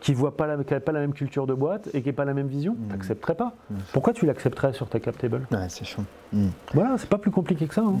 [0.00, 2.14] qui voient pas la, qui n'ont pas la même culture de boîte et qui n'ont
[2.14, 3.54] pas la même vision, tu n'accepterais pas.
[3.92, 5.46] Pourquoi tu l'accepterais sur ta cap table?
[5.50, 6.02] Ouais, c'est chaud.
[6.72, 7.82] Voilà, c'est pas plus compliqué que ça.
[7.84, 7.94] hein.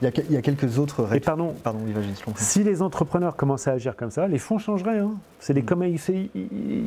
[0.00, 1.24] Il y, a, que- il y a quelques autres Et règles.
[1.24, 1.92] pardon, Pardon, oui,
[2.36, 4.98] si les entrepreneurs commençaient à agir comme ça, les fonds changeraient.
[4.98, 5.12] hein.
[5.40, 5.66] C'est des Mhm.
[5.66, 6.00] comme ils,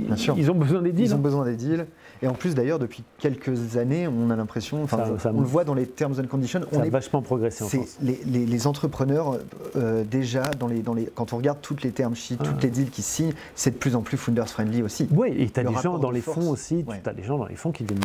[0.07, 0.35] Bien sûr.
[0.37, 1.05] ils ont besoin des deals.
[1.05, 1.21] Ils ont hein.
[1.21, 1.85] besoin des deals.
[2.21, 5.73] Et en plus, d'ailleurs, depuis quelques années, on a l'impression, enfin, on le voit dans
[5.73, 7.97] les terms and conditions, Ça on a est vachement progressé en France.
[8.01, 9.37] les, les- les entrepreneurs,
[9.77, 12.43] euh, déjà, dans les, dans les, quand on regarde toutes les term sheets, Ah.
[12.43, 15.07] toutes les deals qui se signent, c'est de plus en plus founders friendly aussi.
[15.11, 16.39] Oui, et tu as Le des gens dans les force.
[16.39, 16.99] fonds aussi, Ouais.
[17.03, 17.99] tu as des gens dans les fonds qui viennent.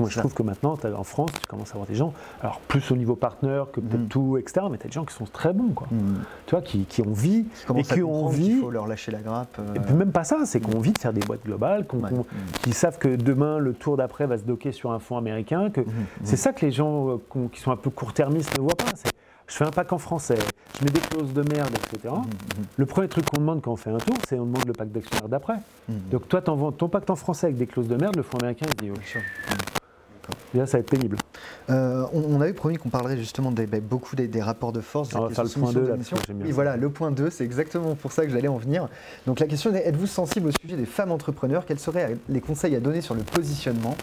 [0.00, 0.20] Moi, je Ça.
[0.20, 3.16] trouve que maintenant, en France, tu commences à avoir des gens, alors plus au niveau
[3.16, 4.08] partenaire que peut-être Mhm.
[4.08, 5.88] tout, etc., mais tu as des gens qui sont très bons, quoi.
[5.90, 6.22] Hmm.
[6.46, 7.46] Tu vois, qui, qui ont envie,
[7.76, 9.58] et qui ont envie, qu'il faut leur lâcher la grappe.
[9.58, 11.86] euh, et puis même pas ça, c'est qu'on a envie de faire des boîtes globales,
[11.86, 12.10] qu'on- ouais.
[12.10, 12.26] qu'on-
[12.62, 15.80] qui savent que demain, le tour d'après va se docker sur un fonds américain, que
[15.80, 15.86] Mhm.
[16.24, 18.84] c'est ça que les gens euh, qui sont un peu court-termistes ne voient pas.
[18.94, 19.10] c'est
[19.50, 20.36] je fais un pack en français,
[20.78, 22.12] je mets des clauses de merde, etc.
[22.76, 24.92] Le premier truc qu'on demande quand on fait un tour, c'est on demande le pack
[24.92, 25.54] d'actionnaires d'après.
[25.88, 28.36] Donc toi, tu vends ton pacte en français avec des clauses de merde, le fonds
[28.38, 29.18] américain il dit, oh,
[30.54, 31.16] Ça va être pénible.
[31.70, 34.80] Euh, on, on avait promis qu'on parlerait justement des, bah, beaucoup des, des rapports de
[34.80, 35.14] force.
[35.14, 36.16] On va des faire le point de 2 là, soumission.
[36.16, 38.48] parce que j'aime bien Et voilà, le point 2, c'est exactement pour ça que j'allais
[38.48, 38.88] en venir.
[39.26, 41.64] Donc la question est, êtes-vous sensible au sujet des femmes entrepreneurs?
[41.66, 43.96] Quels seraient les conseils à donner sur le positionnement?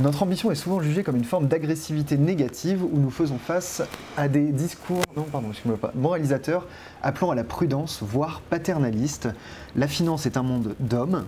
[0.00, 3.82] Notre ambition est souvent jugée comme une forme d'agressivité négative où nous faisons face
[4.16, 6.66] à des discours, non pardon, excuse-moi pas, moralisateurs,
[7.02, 9.28] appelant à la prudence, voire paternalistes.
[9.74, 11.24] La finance est un monde d'hommes.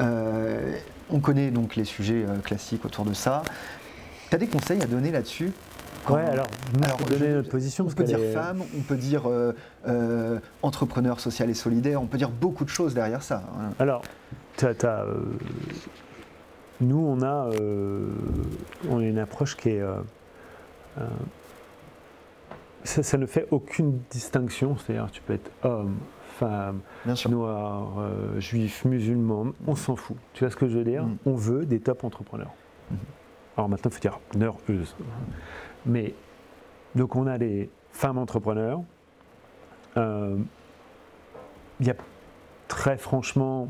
[0.00, 0.76] Euh,
[1.12, 3.42] on connaît donc les sujets euh, classiques autour de ça.
[4.28, 5.50] Tu as des conseils à donner là-dessus?
[6.08, 8.62] Ouais, alors, nous, Alors, pour donner je- notre position, on parce peut dire est- femme,
[8.78, 9.52] on peut dire euh,
[9.86, 13.42] euh, entrepreneur social et solidaire, on peut dire beaucoup de choses derrière ça.
[13.58, 13.70] hein.
[13.78, 14.02] Alors,
[14.62, 15.14] euh,
[16.80, 18.08] nous, on a, euh,
[18.88, 19.80] on a une approche qui est.
[19.80, 19.96] euh,
[20.98, 21.06] euh,
[22.84, 25.96] ça, ça ne fait aucune distinction, c'est-à-dire tu peux être homme,
[26.40, 27.30] femme, Bien sûr.
[27.30, 30.16] noir, euh, juif, musulman, on s'en fout.
[30.32, 31.16] Tu vois ce que je veux dire Mm.
[31.26, 32.52] On veut des top entrepreneurs.
[33.56, 34.96] Alors maintenant, il faut dire neureuses.
[35.86, 36.14] Mais,
[36.94, 38.80] donc on a des femmes entrepreneurs.
[39.96, 40.36] Euh,
[41.80, 41.94] Il y a
[42.68, 43.68] très franchement,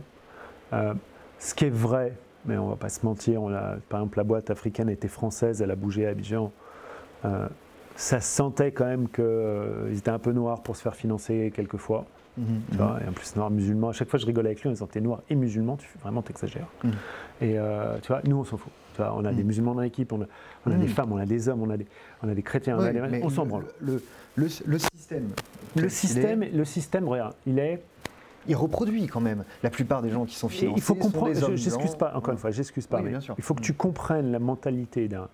[0.72, 0.94] euh,
[1.38, 2.14] ce qui est vrai,
[2.44, 5.62] mais on va pas se mentir, on a, par exemple la boîte africaine était française,
[5.62, 6.52] elle a bougé à Abidjan.
[7.24, 7.48] Euh,
[7.96, 12.04] ça se sentait quand même qu'ils étaient un peu noirs pour se faire financer quelquefois.
[12.36, 13.88] Tu vois, et en plus, noir musulman.
[13.90, 16.22] À chaque fois, je rigolais avec lui en disant T'es noir et musulman, tu vraiment
[16.22, 16.68] t'exagères.
[16.84, 16.90] Mhm.
[17.42, 18.72] Et euh, tu vois, nous, on s'en fout.
[18.94, 19.46] Tu vois, on a des Mhm.
[19.46, 20.26] musulmans dans l'équipe, on a,
[20.66, 21.86] on a des femmes, on a des hommes, on a des,
[22.22, 23.64] on a des chrétiens, on, a des- s'en le- branle.
[23.80, 24.02] Le,
[24.36, 25.28] le, le système.
[25.76, 27.82] Le système, est, le système, regarde, il est.
[28.48, 30.74] il reproduit quand même la plupart des gens qui sont financés.
[30.76, 31.32] il faut comprendre.
[31.32, 33.00] des J'excuse pas, encore une fois, j'excuse pas.
[33.00, 33.18] Oui, mais.
[33.38, 35.28] Il faut que tu comprennes la mentalité d'un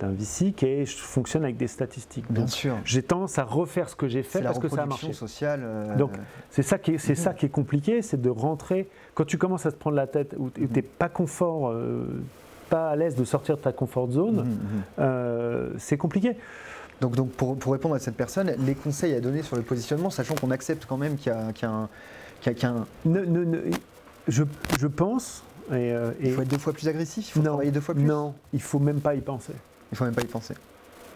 [0.00, 2.24] d'un VC qui fonctionne avec des statistiques.
[2.30, 2.76] Bien Donc, sûr.
[2.84, 5.12] j'ai tendance à refaire ce que j'ai fait la parce que ça a marché.
[5.12, 5.60] sociale.
[5.62, 6.12] euh, Donc,
[6.50, 7.24] C'est ça qui est, c'est Mhm.
[7.24, 8.88] ça qui est compliqué, c'est de rentrer.
[9.14, 10.68] Quand tu commences à te prendre la tête, où tu Mhm.
[10.74, 12.06] n'es pas confort, euh,
[12.70, 14.82] pas à l'aise de sortir de ta comfort zone, mhm, mhm.
[15.00, 16.36] euh, c'est compliqué.
[17.00, 20.10] Donc, donc pour, pour répondre à cette personne, les conseils à donner sur le positionnement,
[20.10, 21.88] sachant qu'on accepte quand même qu'il y a, qu'il y a un-
[22.40, 23.70] qu'il y a- qu'il y a un- Ne- ne- ne-
[24.28, 24.44] je,
[24.78, 25.42] je pense.
[25.70, 27.94] Et, euh, il faut être deux fois plus agressif, il faut non, travailler deux fois
[27.94, 28.02] plus.
[28.04, 29.52] non, il faut même pas y penser.
[29.92, 30.54] Il faut même pas y penser.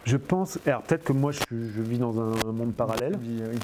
[0.04, 0.58] Je pense.
[0.66, 3.58] Alors peut-être que moi je, je vis dans un monde parallèle, Oui, oui.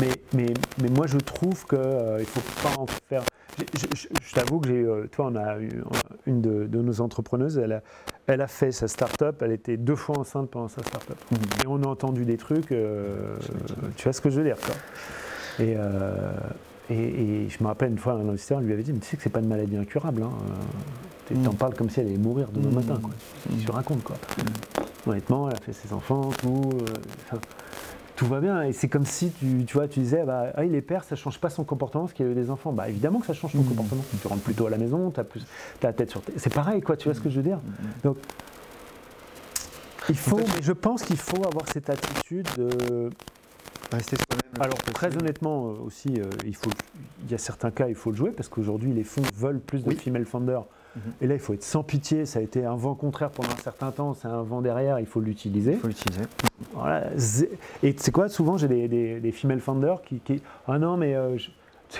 [0.00, 3.22] mais, mais, mais moi je trouve qu'il ne faut pas en faire.
[3.58, 4.82] Je, je- je- je t'avoue que j'ai.
[4.82, 5.82] euh, Toi, on a eu
[6.26, 7.82] une de, de nos entrepreneuses, elle a,
[8.26, 11.18] elle a fait sa start-up, elle était deux fois enceinte pendant sa start-up.
[11.30, 11.38] Mhm.
[11.62, 13.36] Et on a entendu des trucs, euh,
[13.96, 14.74] tu vois ce que je veux dire quoi.
[15.64, 16.32] Et, euh,
[16.88, 16.94] et,
[17.44, 19.22] et je me rappelle une fois, un investisseur lui avait dit Mais tu sais que
[19.22, 20.22] c'est pas une maladie incurable.
[20.22, 20.30] Hein.
[21.30, 21.42] Mm.
[21.44, 22.74] T'en parles comme si elle allait mourir demain Mm.
[22.74, 22.98] matin.
[23.02, 23.10] Quoi.
[23.58, 24.16] Tu, tu racontes quoi.
[25.06, 26.70] Honnêtement, elle a fait ses enfants, tout.
[27.32, 27.36] euh,
[28.16, 28.62] tout va bien.
[28.62, 31.16] Et c'est comme si tu, tu vois, tu disais bah, ah, il est père, ça
[31.16, 32.72] change pas son comportement parce qu'il a eu des enfants.
[32.72, 33.64] Bah évidemment que ça change ton Mm.
[33.68, 34.04] comportement.
[34.20, 35.44] Tu rentres plutôt à la maison, tu as, plus,
[35.82, 37.58] la tête sur tes- C'est pareil, quoi, tu vois ce que je veux dire
[38.04, 38.16] Donc,
[40.08, 43.10] il faut, fait, je pense qu'il faut avoir cette attitude de.
[43.92, 44.62] Rester soi-même.
[44.62, 45.22] Alors très possible.
[45.24, 46.70] honnêtement euh, aussi, euh, il, faut,
[47.24, 49.84] il y a certains cas, il faut le jouer parce qu'aujourd'hui les fonds veulent plus
[49.84, 49.96] de Oui.
[49.96, 50.64] female founders.
[51.20, 52.26] Et là, il faut être sans pitié.
[52.26, 54.14] Ça a été un vent contraire pendant un certain temps.
[54.14, 55.00] C'est un vent derrière.
[55.00, 55.72] Il faut l'utiliser.
[55.72, 56.22] Il faut l'utiliser.
[56.74, 57.04] Voilà.
[57.82, 58.28] Et tu sais quoi?
[58.28, 61.50] Souvent, j'ai des, des, des female founders qui, qui- ah non mais euh, je-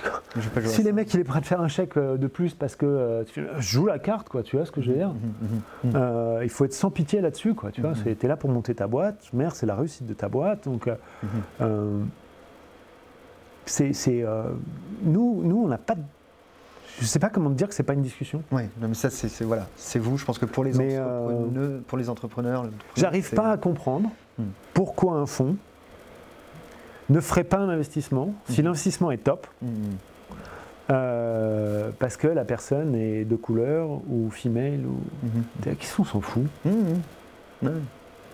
[0.02, 0.22] quoi?
[0.54, 2.54] Pas si les mecs il est prêt à te faire un chèque euh, de plus
[2.54, 4.42] parce que euh, tu joue la carte quoi.
[4.42, 5.08] Tu vois ce que je veux dire?
[5.10, 5.14] Mhm,
[5.84, 5.92] mhm, mhm.
[5.96, 7.70] Euh, Il faut être sans pitié là-dessus quoi.
[7.72, 7.94] Tu vois.
[7.94, 9.28] C'est- T'es là pour monter ta boîte.
[9.32, 10.64] Merde, c'est la réussite de ta boîte.
[10.64, 10.88] Donc
[11.60, 11.98] euh,
[13.66, 14.24] c'est c'est,
[15.02, 16.02] nous nous on n'a pas de-
[17.00, 18.42] je sais pas comment te dire que c'est pas une discussion.
[18.52, 20.16] Non, mais ça, c'est voilà, c'est vous.
[20.18, 23.56] Je pense que pour les, Mais, entrepreneurs, pour les entrepreneurs, le truc, J'arrive pas à
[23.56, 24.44] comprendre Hmm.
[24.72, 25.56] pourquoi un fonds
[27.10, 28.66] ne ferait pas un investissement si Mhm.
[28.66, 29.70] l'investissement est top Mhm.
[30.90, 34.96] euh, parce que la personne est de couleur ou female ou
[35.66, 35.76] Mhm.
[35.76, 36.44] qui sont s'en fout?
[36.64, 37.00] Mhm.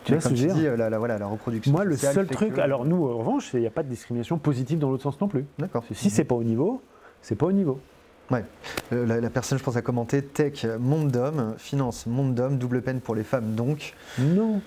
[0.05, 1.73] Tu vois ce que je veux dis, dire euh, la, la- voilà, la reproduction.
[1.73, 4.39] Moi, le seul truc, que- alors nous, en revanche, il n'y a pas de discrimination
[4.39, 5.45] positive dans l'autre sens non plus.
[5.59, 5.85] D'accord.
[5.93, 6.81] Si c'est pas au niveau,
[7.21, 7.79] c'est pas au niveau.
[8.93, 12.83] Euh, La, la personne, je pense, a commenté tech, monde d'hommes, finance, monde d'hommes, double
[12.83, 13.55] peine pour les femmes.
[13.55, 14.61] Donc, Non.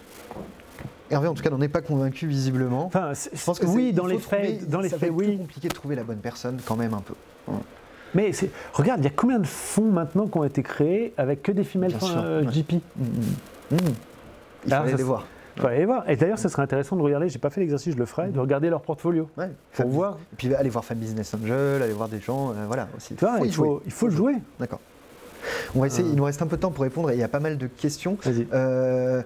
[1.10, 2.86] Hervé, en tout cas, n'en est pas convaincu visiblement.
[2.86, 5.38] Enfin, Je pense que oui, dans les trouver- faits, dans les ça faits, oui.
[5.38, 7.14] compliqué de trouver la bonne personne, quand même un peu.
[8.14, 11.44] Mais c'est- regarde, il y a combien de fonds maintenant qui ont été créés avec
[11.44, 11.64] que des
[12.46, 12.46] ouais.
[12.52, 13.06] GP Mhm.
[13.72, 13.78] Mhm.
[14.66, 15.26] Il ça, les voir.
[15.58, 16.10] Faut voir.
[16.10, 18.40] Et d'ailleurs, ce serait intéressant de regarder, j'ai pas fait l'exercice, je le ferai, de
[18.40, 19.30] regarder leur portfolio.
[19.38, 19.50] Ouais.
[19.74, 20.18] Pour voir.
[20.34, 23.16] Et puis aller voir Femme Business Angel, aller voir des gens, euh, voilà aussi.
[23.16, 23.82] Tu vois, y il, faut, jouer.
[23.86, 24.36] il faut le jouer.
[24.60, 24.80] D'accord.
[25.76, 27.24] On va essayer, il nous reste un peu de temps pour répondre et il y
[27.24, 28.18] a pas mal de questions.
[28.54, 29.22] Euh,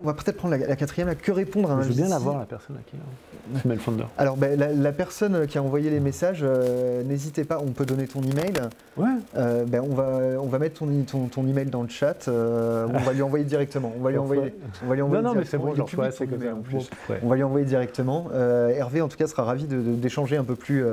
[0.00, 1.08] on va peut-être prendre la, la quatrième.
[1.08, 1.14] là.
[1.14, 3.78] Que répondre à un Je veux bien la voir, la personne là qui est Female
[3.78, 4.04] Founder.
[4.18, 7.84] Alors, ben, la, la personne qui a envoyé les messages, euh, n'hésitez pas, on peut
[7.86, 8.52] donner ton email.
[8.96, 9.08] Ouais.
[9.36, 12.28] Euh, ben, on, va, on va mettre ton, ton, ton email dans le chat.
[12.28, 13.92] euh, on va lui envoyer directement.
[13.98, 14.54] On va lui envoyer,
[14.84, 15.64] on va lui envoyer Non, non, mais c'est directement.
[15.64, 16.56] bon, Il je est le reçois public, assez ton comme email, ça.
[16.58, 16.90] en plus.
[17.14, 17.20] Ouais.
[17.24, 18.28] On va lui envoyer directement.
[18.32, 20.84] Euh, Hervé, en tout cas, sera ravi de- de- d'échanger un peu plus.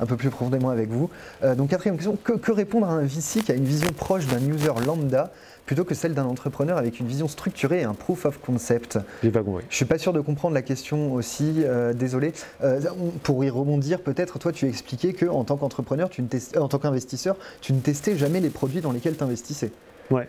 [0.00, 1.10] Un peu plus profondément avec vous.
[1.42, 4.26] Euh, donc quatrième question, que, que répondre à un VC qui a une vision proche
[4.26, 5.32] d'un user lambda
[5.64, 8.98] plutôt que celle d'un entrepreneur avec une vision structurée et un proof of concept?
[9.22, 9.64] J'ai pas compris.
[9.68, 12.32] Je suis pas sûr de comprendre la question aussi, euh, désolé.
[12.62, 12.80] Euh,
[13.22, 16.58] pour y rebondir, peut-être, toi, tu as expliqué que en tant qu'entrepreneur, tu ne testais-
[16.58, 19.72] en tant qu'investisseur, tu ne testais jamais les produits dans lesquels tu investissais.
[20.10, 20.28] Ouais.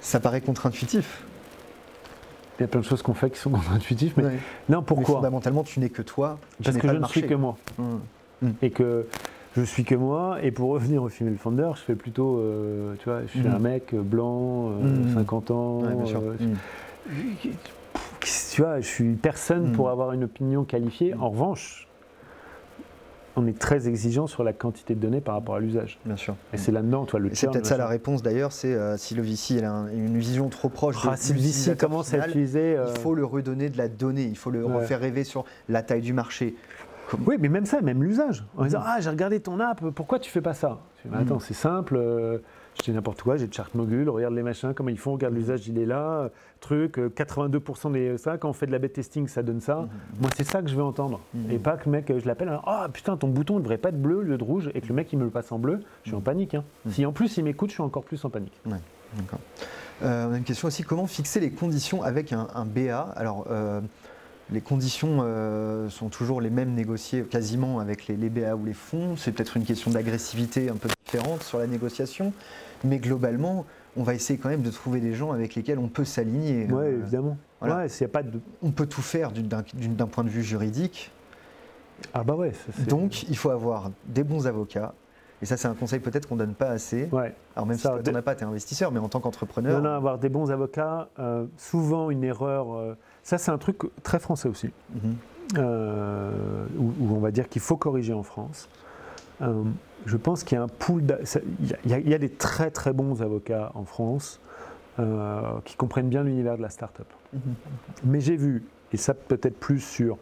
[0.00, 1.24] Ça paraît contre-intuitif.
[2.60, 4.24] Il y a plein de choses qu'on fait qui sont contre-intuitives, mais
[4.68, 6.38] non, Mais pourquoi fondamentalement, tu n'es que toi.
[6.58, 7.56] tu Parce que pas je ne suis que moi.
[7.78, 8.00] Hum.
[8.60, 9.06] Et que
[9.56, 10.38] je suis que moi.
[10.42, 13.54] Et pour revenir au Female Founder, je fais plutôt, euh, tu vois, je suis Mhm.
[13.54, 15.14] un mec euh, blanc, euh, Mhm.
[15.14, 15.78] 50 ans.
[15.80, 16.20] Ouais, bien sûr.
[16.22, 16.36] euh,
[18.52, 21.14] tu vois, je suis personne pour avoir une opinion qualifiée.
[21.14, 21.88] En revanche,
[23.36, 25.98] on est très exigeant sur la quantité de données par rapport à l'usage.
[26.04, 26.34] Bien sûr.
[26.52, 29.22] Et c'est là-dedans, toi, le C'est peut-être ça la réponse d'ailleurs, c'est euh, si le
[29.22, 32.76] VC a un- une vision trop proche Ah, de si le VC commence à utiliser.
[32.76, 34.74] euh, Il faut le redonner de la donnée, il faut le Ouais.
[34.74, 36.54] refaire rêver sur la taille du marché.
[37.26, 38.44] Oui, mais même ça, même l'usage.
[38.56, 38.84] En disant Mhm.
[38.86, 40.78] Ah, j'ai regardé ton app, pourquoi tu fais pas ça?
[41.10, 41.96] Mais Attends, c'est simple.
[41.96, 42.38] euh,
[42.78, 45.34] je dis n'importe quoi, j'ai de chart mogul, regarde les machins, comment ils font, regarde
[45.34, 46.02] l'usage, il est là.
[46.22, 46.28] euh,
[46.60, 49.86] Truc, euh, 82% des ça, quand on fait de la bête testing, ça donne ça.
[50.20, 51.20] Moi, c'est ça que je veux entendre.
[51.34, 51.50] Mhm.
[51.50, 53.88] Et pas que le mec, euh, je l'appelle, ah putain, ton bouton ne devrait pas
[53.90, 55.58] être bleu au lieu de rouge, et que le mec, il me le passe en
[55.58, 56.54] bleu, je suis en panique.
[56.54, 56.64] hein.
[56.84, 56.92] Mhm.
[56.92, 58.58] Si en plus il m'écoute, je suis encore plus en panique.
[60.02, 63.46] Euh, on a une question aussi, comment fixer les conditions avec un, un BA Alors,
[63.50, 63.80] euh,
[64.52, 68.72] les conditions euh, sont toujours les mêmes négociées quasiment avec les, les BA ou les
[68.72, 69.16] fonds.
[69.16, 72.32] C'est peut-être une question d'agressivité un peu différente sur la négociation.
[72.84, 73.64] Mais globalement,
[73.96, 76.66] on va essayer quand même de trouver des gens avec lesquels on peut s'aligner.
[76.66, 77.36] Ouais, Euh, évidemment.
[77.60, 77.76] voilà.
[77.78, 78.40] Ouais, s'il y a pas de.
[78.62, 81.12] on peut tout faire d'un point de vue juridique.
[82.14, 84.94] Ah bah ouais, ça, Donc, il faut avoir des bons avocats.
[85.42, 87.08] Et ça, c'est un conseil peut-être qu'on donne pas assez.
[87.12, 87.34] Ouais.
[87.56, 89.80] Alors, même Ça, si tu n'en as pas, tu es investisseur, mais en tant qu'entrepreneur.
[89.80, 92.74] Non, non, avoir des bons avocats, euh, souvent une erreur.
[92.74, 92.94] euh,
[93.30, 94.70] ça, c'est un truc très français aussi.
[94.92, 95.14] Mhm.
[95.58, 98.68] euh, où, où on va dire qu'il faut corriger en France.
[99.42, 99.62] Euh,
[100.06, 101.02] je pense qu'il y a un pool.
[101.60, 104.40] Il y, y a- des très très bons avocats en France
[104.98, 107.06] euh, qui comprennent bien l'univers de la start-up.
[107.32, 107.40] Mhm.
[108.04, 108.62] Mais j'ai vu,
[108.92, 110.18] et ça peut-être plus sur.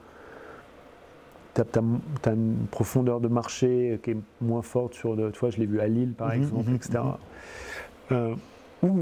[1.55, 5.17] Tu as, une profondeur de marché qui est moins forte sur.
[5.17, 7.01] de- tu vois, je l'ai vu à Lille par Mhm, exemple, etc.
[8.13, 8.35] Euh,
[8.83, 9.01] où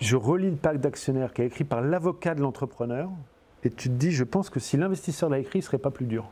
[0.00, 3.10] je relis le pacte d'actionnaires qui est écrit par l'avocat de l'entrepreneur
[3.62, 5.90] et tu te dis, je pense que si l'investisseur l'a écrit, il ne serait pas
[5.90, 6.30] plus dur.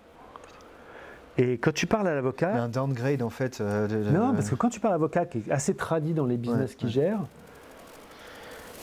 [1.36, 3.60] Et quand tu parles à l'avocat, un downgrade en fait.
[3.60, 6.14] euh, de- de- non, parce que quand tu parles à l'avocat qui est assez tradit
[6.14, 6.92] dans les business Ouais, qu'il ouais.
[6.92, 7.20] gère,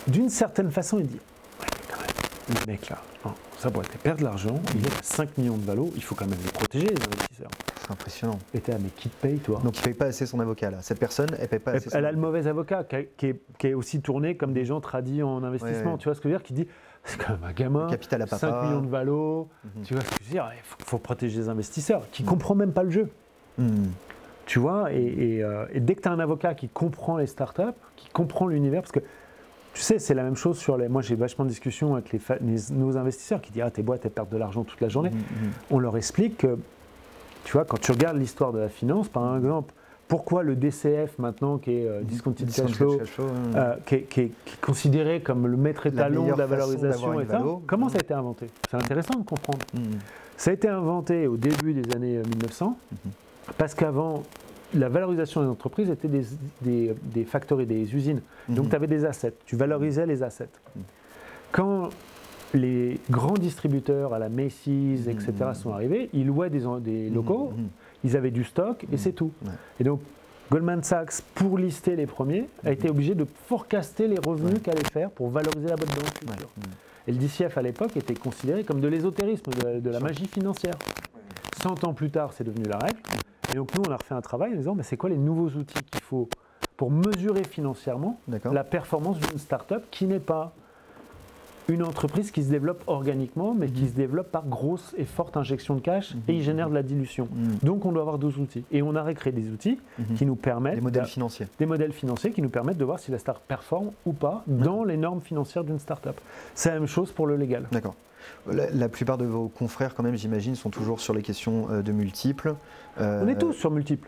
[0.08, 1.20] d'une certaine façon, il dit
[1.60, 4.86] Ouais, mais quand même, le mec là, non, ça pourrait être perdre de l'argent, il
[4.86, 7.50] est à 5 millions de valos, il faut quand même les protéger, les investisseurs.
[7.92, 8.38] Impressionnant.
[8.54, 9.62] Et t'es là, mais qui te paye, toi?
[9.64, 10.78] Donc il ne paye pas assez son avocat là.
[10.82, 12.96] Cette personne, elle ne paye pas Elle, assez son elle a le mauvais avocat qui,
[13.28, 15.84] est, qui est aussi tourné comme des gens tradis en investissement.
[15.84, 15.98] Ouais, ouais.
[15.98, 16.44] Tu vois ce que je veux dire?
[16.44, 16.68] Qui dit
[17.04, 18.50] c'est quand même un gamin, capital à papa.
[18.50, 19.48] 5 millions de valos.
[19.64, 19.84] Mhm.
[19.84, 20.50] Tu vois ce que je veux dire?
[20.56, 23.10] Il faut, faut protéger les investisseurs qui ne comprend même pas le jeu.
[23.58, 23.86] Hmm.
[24.46, 24.92] Tu vois?
[24.92, 27.62] Et, et, euh, et dès que tu as un avocat qui comprend les startups,
[27.96, 29.00] qui comprend l'univers, parce que
[29.74, 30.88] tu sais, c'est la même chose sur les.
[30.88, 32.20] Moi, j'ai vachement de discussions avec les,
[32.72, 35.10] nos investisseurs qui disent Ah, tes boîtes, elles perdent de l'argent toute la journée.
[35.10, 35.52] Mhm, mhm.
[35.70, 36.58] On leur explique que,
[37.46, 39.74] tu vois, quand tu regardes l'histoire de la finance, par exemple,
[40.08, 43.26] pourquoi le DCF maintenant, qui est euh, Discounted Cash Discounted Flow, cash flow,
[43.56, 46.46] euh, qui, est, qui est- qui est considéré comme le maître La étalon de la
[46.46, 47.42] valorisation et ça.
[47.66, 47.92] Comment Mhm.
[47.92, 48.48] ça a été inventé?
[48.70, 49.60] C'est intéressant de comprendre.
[49.74, 49.98] Hmm.
[50.38, 53.12] Ça a été inventé au début des années euh, 1900 Mhm.
[53.58, 54.24] parce qu'avant,
[54.74, 56.26] la valorisation des entreprises était des,
[56.62, 58.22] des, des factories, des usines.
[58.50, 58.70] Donc Mhm.
[58.72, 60.50] tu avais des assets, tu valorisais les assets.
[60.76, 60.82] Mhm.
[61.52, 61.90] Quand
[62.58, 65.54] les grands distributeurs à la Macy's, etc., Mhm.
[65.56, 67.68] sont arrivés, ils louaient des, des locaux, Mhm.
[68.04, 69.32] ils avaient du stock et c'est tout.
[69.46, 69.52] Ouais.
[69.80, 70.02] Et donc,
[70.52, 74.54] Goldman Sachs, pour lister les premiers, a été obligé de forecaster les revenus.
[74.56, 74.60] Ouais.
[74.60, 76.30] qu'elle allait faire pour valoriser la boîte dans le futur.
[76.30, 76.36] Ouais.
[76.68, 76.72] Hmm.
[77.08, 80.74] Et le DCF à l'époque était considéré comme de l'ésotérisme, de, de la magie financière.
[81.62, 83.00] 100 ans plus tard, c'est devenu la règle.
[83.52, 85.50] Et donc nous, on a refait un travail en disant, mais c'est quoi les nouveaux
[85.50, 86.28] outils qu'il faut
[86.78, 88.20] pour mesurer financièrement
[88.52, 90.54] la performance d'une start-up qui n'est pas
[91.68, 95.76] une entreprise qui se développe organiquement, mais qui se développe par grosse et forte injection
[95.76, 96.22] de cash Mhm.
[96.28, 97.28] et il génère de la dilution.
[97.32, 97.66] Hmm.
[97.66, 98.64] Donc on doit avoir deux outils.
[98.72, 100.16] Et on a recréé des outils Mhm.
[100.16, 101.48] qui nous permettent Des modèles d'a- financiers.
[101.60, 104.84] des modèles financiers qui nous permettent de voir si la start performe ou pas dans
[104.84, 106.20] les normes financières d'une start-up.
[106.54, 107.68] C'est la même chose pour le légal.
[107.72, 107.96] D'accord.
[108.52, 112.56] La, plupart de vos confrères, quand même, j'imagine, sont toujours sur les questions de multiples.
[113.00, 114.08] on est tous sur multiples.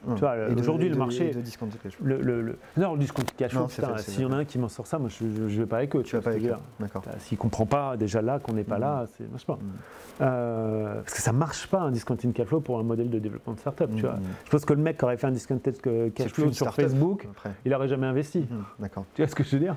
[0.58, 1.32] Aujourd'hui, le marché.
[1.32, 2.06] De discount cash flow.
[2.06, 5.00] Le, non, le discount cash flow, s'il y en a un qui m'en sort ça,
[5.00, 6.04] moi je ne vais pas avec eux.
[6.04, 6.56] Tu vas pas avec eux.
[6.80, 7.04] D'accord.
[7.20, 9.08] S'il ne comprend pas déjà là qu'on n'est pas là, mm.
[9.18, 9.56] c'est marche pas.
[9.56, 11.02] Mm.
[11.04, 13.54] parce que ça ne marche pas un discounted cash flow pour un modèle de développement
[13.54, 13.90] de startup.
[13.96, 14.18] Tu vois.
[14.46, 15.78] Je pense que le mec qui aurait fait un discounted
[16.14, 17.28] cash flow sur Facebook,
[17.66, 18.48] il n'aurait jamais investi.
[18.80, 19.06] D'accord.
[19.14, 19.76] Tu vois ce que je veux dire?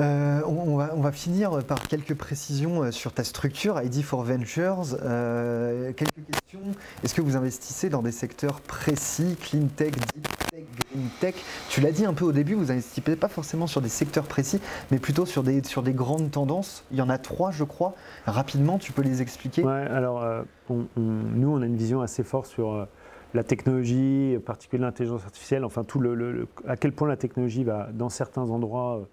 [0.00, 4.96] Euh, on, va, finir par quelques précisions euh, sur ta structure, ID4 Ventures.
[5.02, 6.60] Euh, quelques questions.
[7.04, 11.34] Est-ce que vous investissez dans des secteurs précis, clean tech, deep tech, green tech?
[11.68, 14.60] Tu l'as dit un peu au début, vous n'investissez pas forcément sur des secteurs précis,
[14.90, 16.84] mais plutôt sur des, sur des grandes tendances.
[16.92, 17.94] Il y en a trois, je crois.
[18.26, 20.24] Rapidement, tu peux les expliquer alors
[20.68, 22.86] nous, on a une vision assez forte sur
[23.34, 27.88] la technologie, en particulier l'intelligence artificielle, enfin tout le, à quel point la technologie va
[27.92, 29.06] dans certains endroits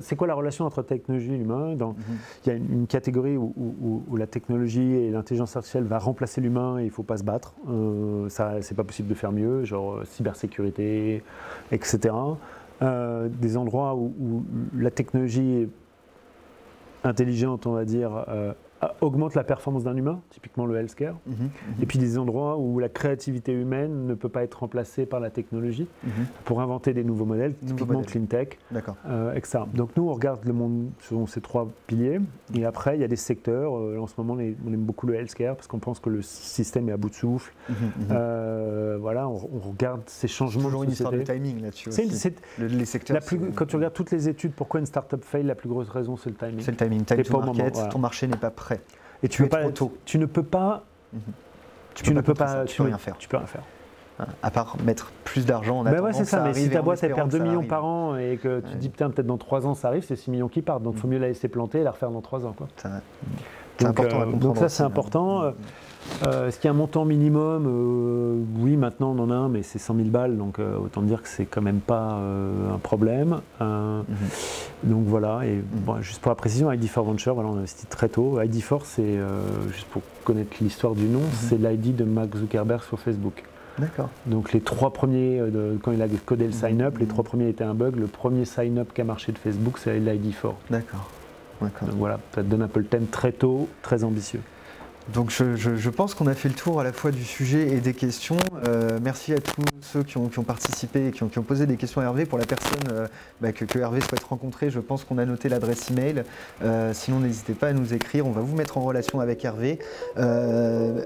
[0.00, 1.94] c'est quoi la relation entre technologie et l'humain mhm.
[2.44, 6.82] Il y a une, catégorie où, la technologie et l'intelligence artificielle va remplacer l'humain et
[6.82, 7.54] il ne faut pas se battre.
[7.68, 11.22] Euh, ça, c'est pas possible de faire mieux, genre euh, cybersécurité,
[11.72, 12.14] etc.
[12.82, 14.44] Euh, des endroits où,
[14.76, 15.68] la technologie
[17.04, 18.52] intelligente, on va dire, euh,
[19.00, 21.50] augmente la performance d'un humain, typiquement le healthcare, mhm, mhm.
[21.82, 25.30] et puis des endroits où la créativité humaine ne peut pas être remplacée par la
[25.30, 26.26] technologie mhm.
[26.44, 28.58] pour inventer des nouveaux modèles, typiquement clean tech,
[29.08, 29.60] euh, etc.
[29.74, 32.20] Donc nous, on regarde le monde selon ces trois piliers,
[32.54, 34.38] et après, il y a des secteurs, euh, en ce moment, on
[34.72, 37.52] aime beaucoup le healthcare parce qu'on pense que le système est à bout de souffle.
[38.10, 40.64] Euh, voilà, on, regarde ces changements.
[40.64, 41.90] toujours une histoire de timing là-dessus.
[42.58, 43.18] les secteurs.
[43.54, 46.30] quand tu regardes toutes les études, pourquoi une startup fail, la plus grosse raison, c'est
[46.30, 46.60] le timing.
[46.60, 47.04] C'est le timing.
[47.04, 48.80] Time to market, ton marché n'est pas prêt
[49.26, 49.58] et tu, pas,
[50.04, 50.84] tu, ne peux pas.
[51.12, 51.20] Mhm.
[51.94, 52.64] Tu, ne peux pas.
[52.64, 53.16] tu peux rien faire.
[53.18, 53.62] Tu peux rien faire.
[54.42, 57.12] À part mettre plus d'argent en ben ouais, c'est ça, mais si ta boîte elle
[57.12, 59.88] perd 2 millions par an et que tu dis putain peut-être dans 3 ans ça
[59.88, 60.82] arrive, c'est 6 millions qui partent.
[60.82, 61.14] Donc il faut mhm.
[61.14, 62.54] mieux la laisser planter et la refaire dans 3 ans.
[62.56, 62.68] Quoi.
[62.76, 64.38] C'est important à euh, comprendre.
[64.38, 65.42] Donc ça c'est important.
[65.42, 65.54] Mhm.
[66.26, 67.66] Euh, est-ce qu'il y a un montant minimum?
[67.66, 71.02] Euh, Oui, maintenant on en a un, mais c'est 100 000 balles, donc euh, autant
[71.02, 72.18] dire que c'est quand même pas
[72.72, 73.40] un problème.
[73.60, 74.04] Mhm.
[74.84, 76.02] Donc voilà, et mhm.
[76.02, 78.40] juste pour la précision, ID4 Venture, voilà, on a investi très tôt.
[78.40, 79.18] ID4, c'est,
[79.72, 81.30] juste pour connaître l'histoire du nom, mhm.
[81.32, 83.44] c'est l'ID de Mark Zuckerberg sur Facebook.
[83.78, 84.08] D'accord.
[84.24, 85.42] Donc les trois premiers,
[85.82, 87.96] quand il a codé le sign-up, les trois premiers étaient un bug.
[87.96, 90.54] Le premier sign-up qui a marché de Facebook, c'est l'ID4.
[90.70, 91.10] D'accord.
[91.60, 94.40] Donc voilà, ça te donne un peu le thème très tôt, très ambitieux.
[95.14, 97.94] Donc je, pense qu'on a fait le tour à la fois du sujet et des
[97.94, 98.38] questions.
[98.66, 102.04] Euh, merci à tous ceux qui ont, participé et qui ont, posé des questions à
[102.04, 102.26] Hervé.
[102.26, 103.06] Pour la personne euh,
[103.40, 106.24] bah, que, Hervé souhaite rencontrer, je pense qu'on a noté l'adresse email.
[106.62, 108.26] Euh, sinon, n'hésitez pas à nous écrire.
[108.26, 109.78] On va vous mettre en relation avec Hervé.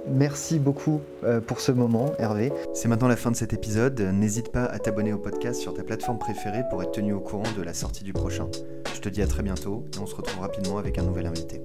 [0.08, 1.02] merci beaucoup
[1.46, 2.52] pour ce moment, Hervé.
[2.74, 4.00] C'est maintenant la fin de cet épisode.
[4.00, 7.50] N'hésite pas à t'abonner au podcast sur ta plateforme préférée pour être tenu au courant
[7.56, 8.48] de la sortie du prochain.
[8.94, 11.62] Je te dis à très bientôt et on se retrouve rapidement avec un nouvel invité.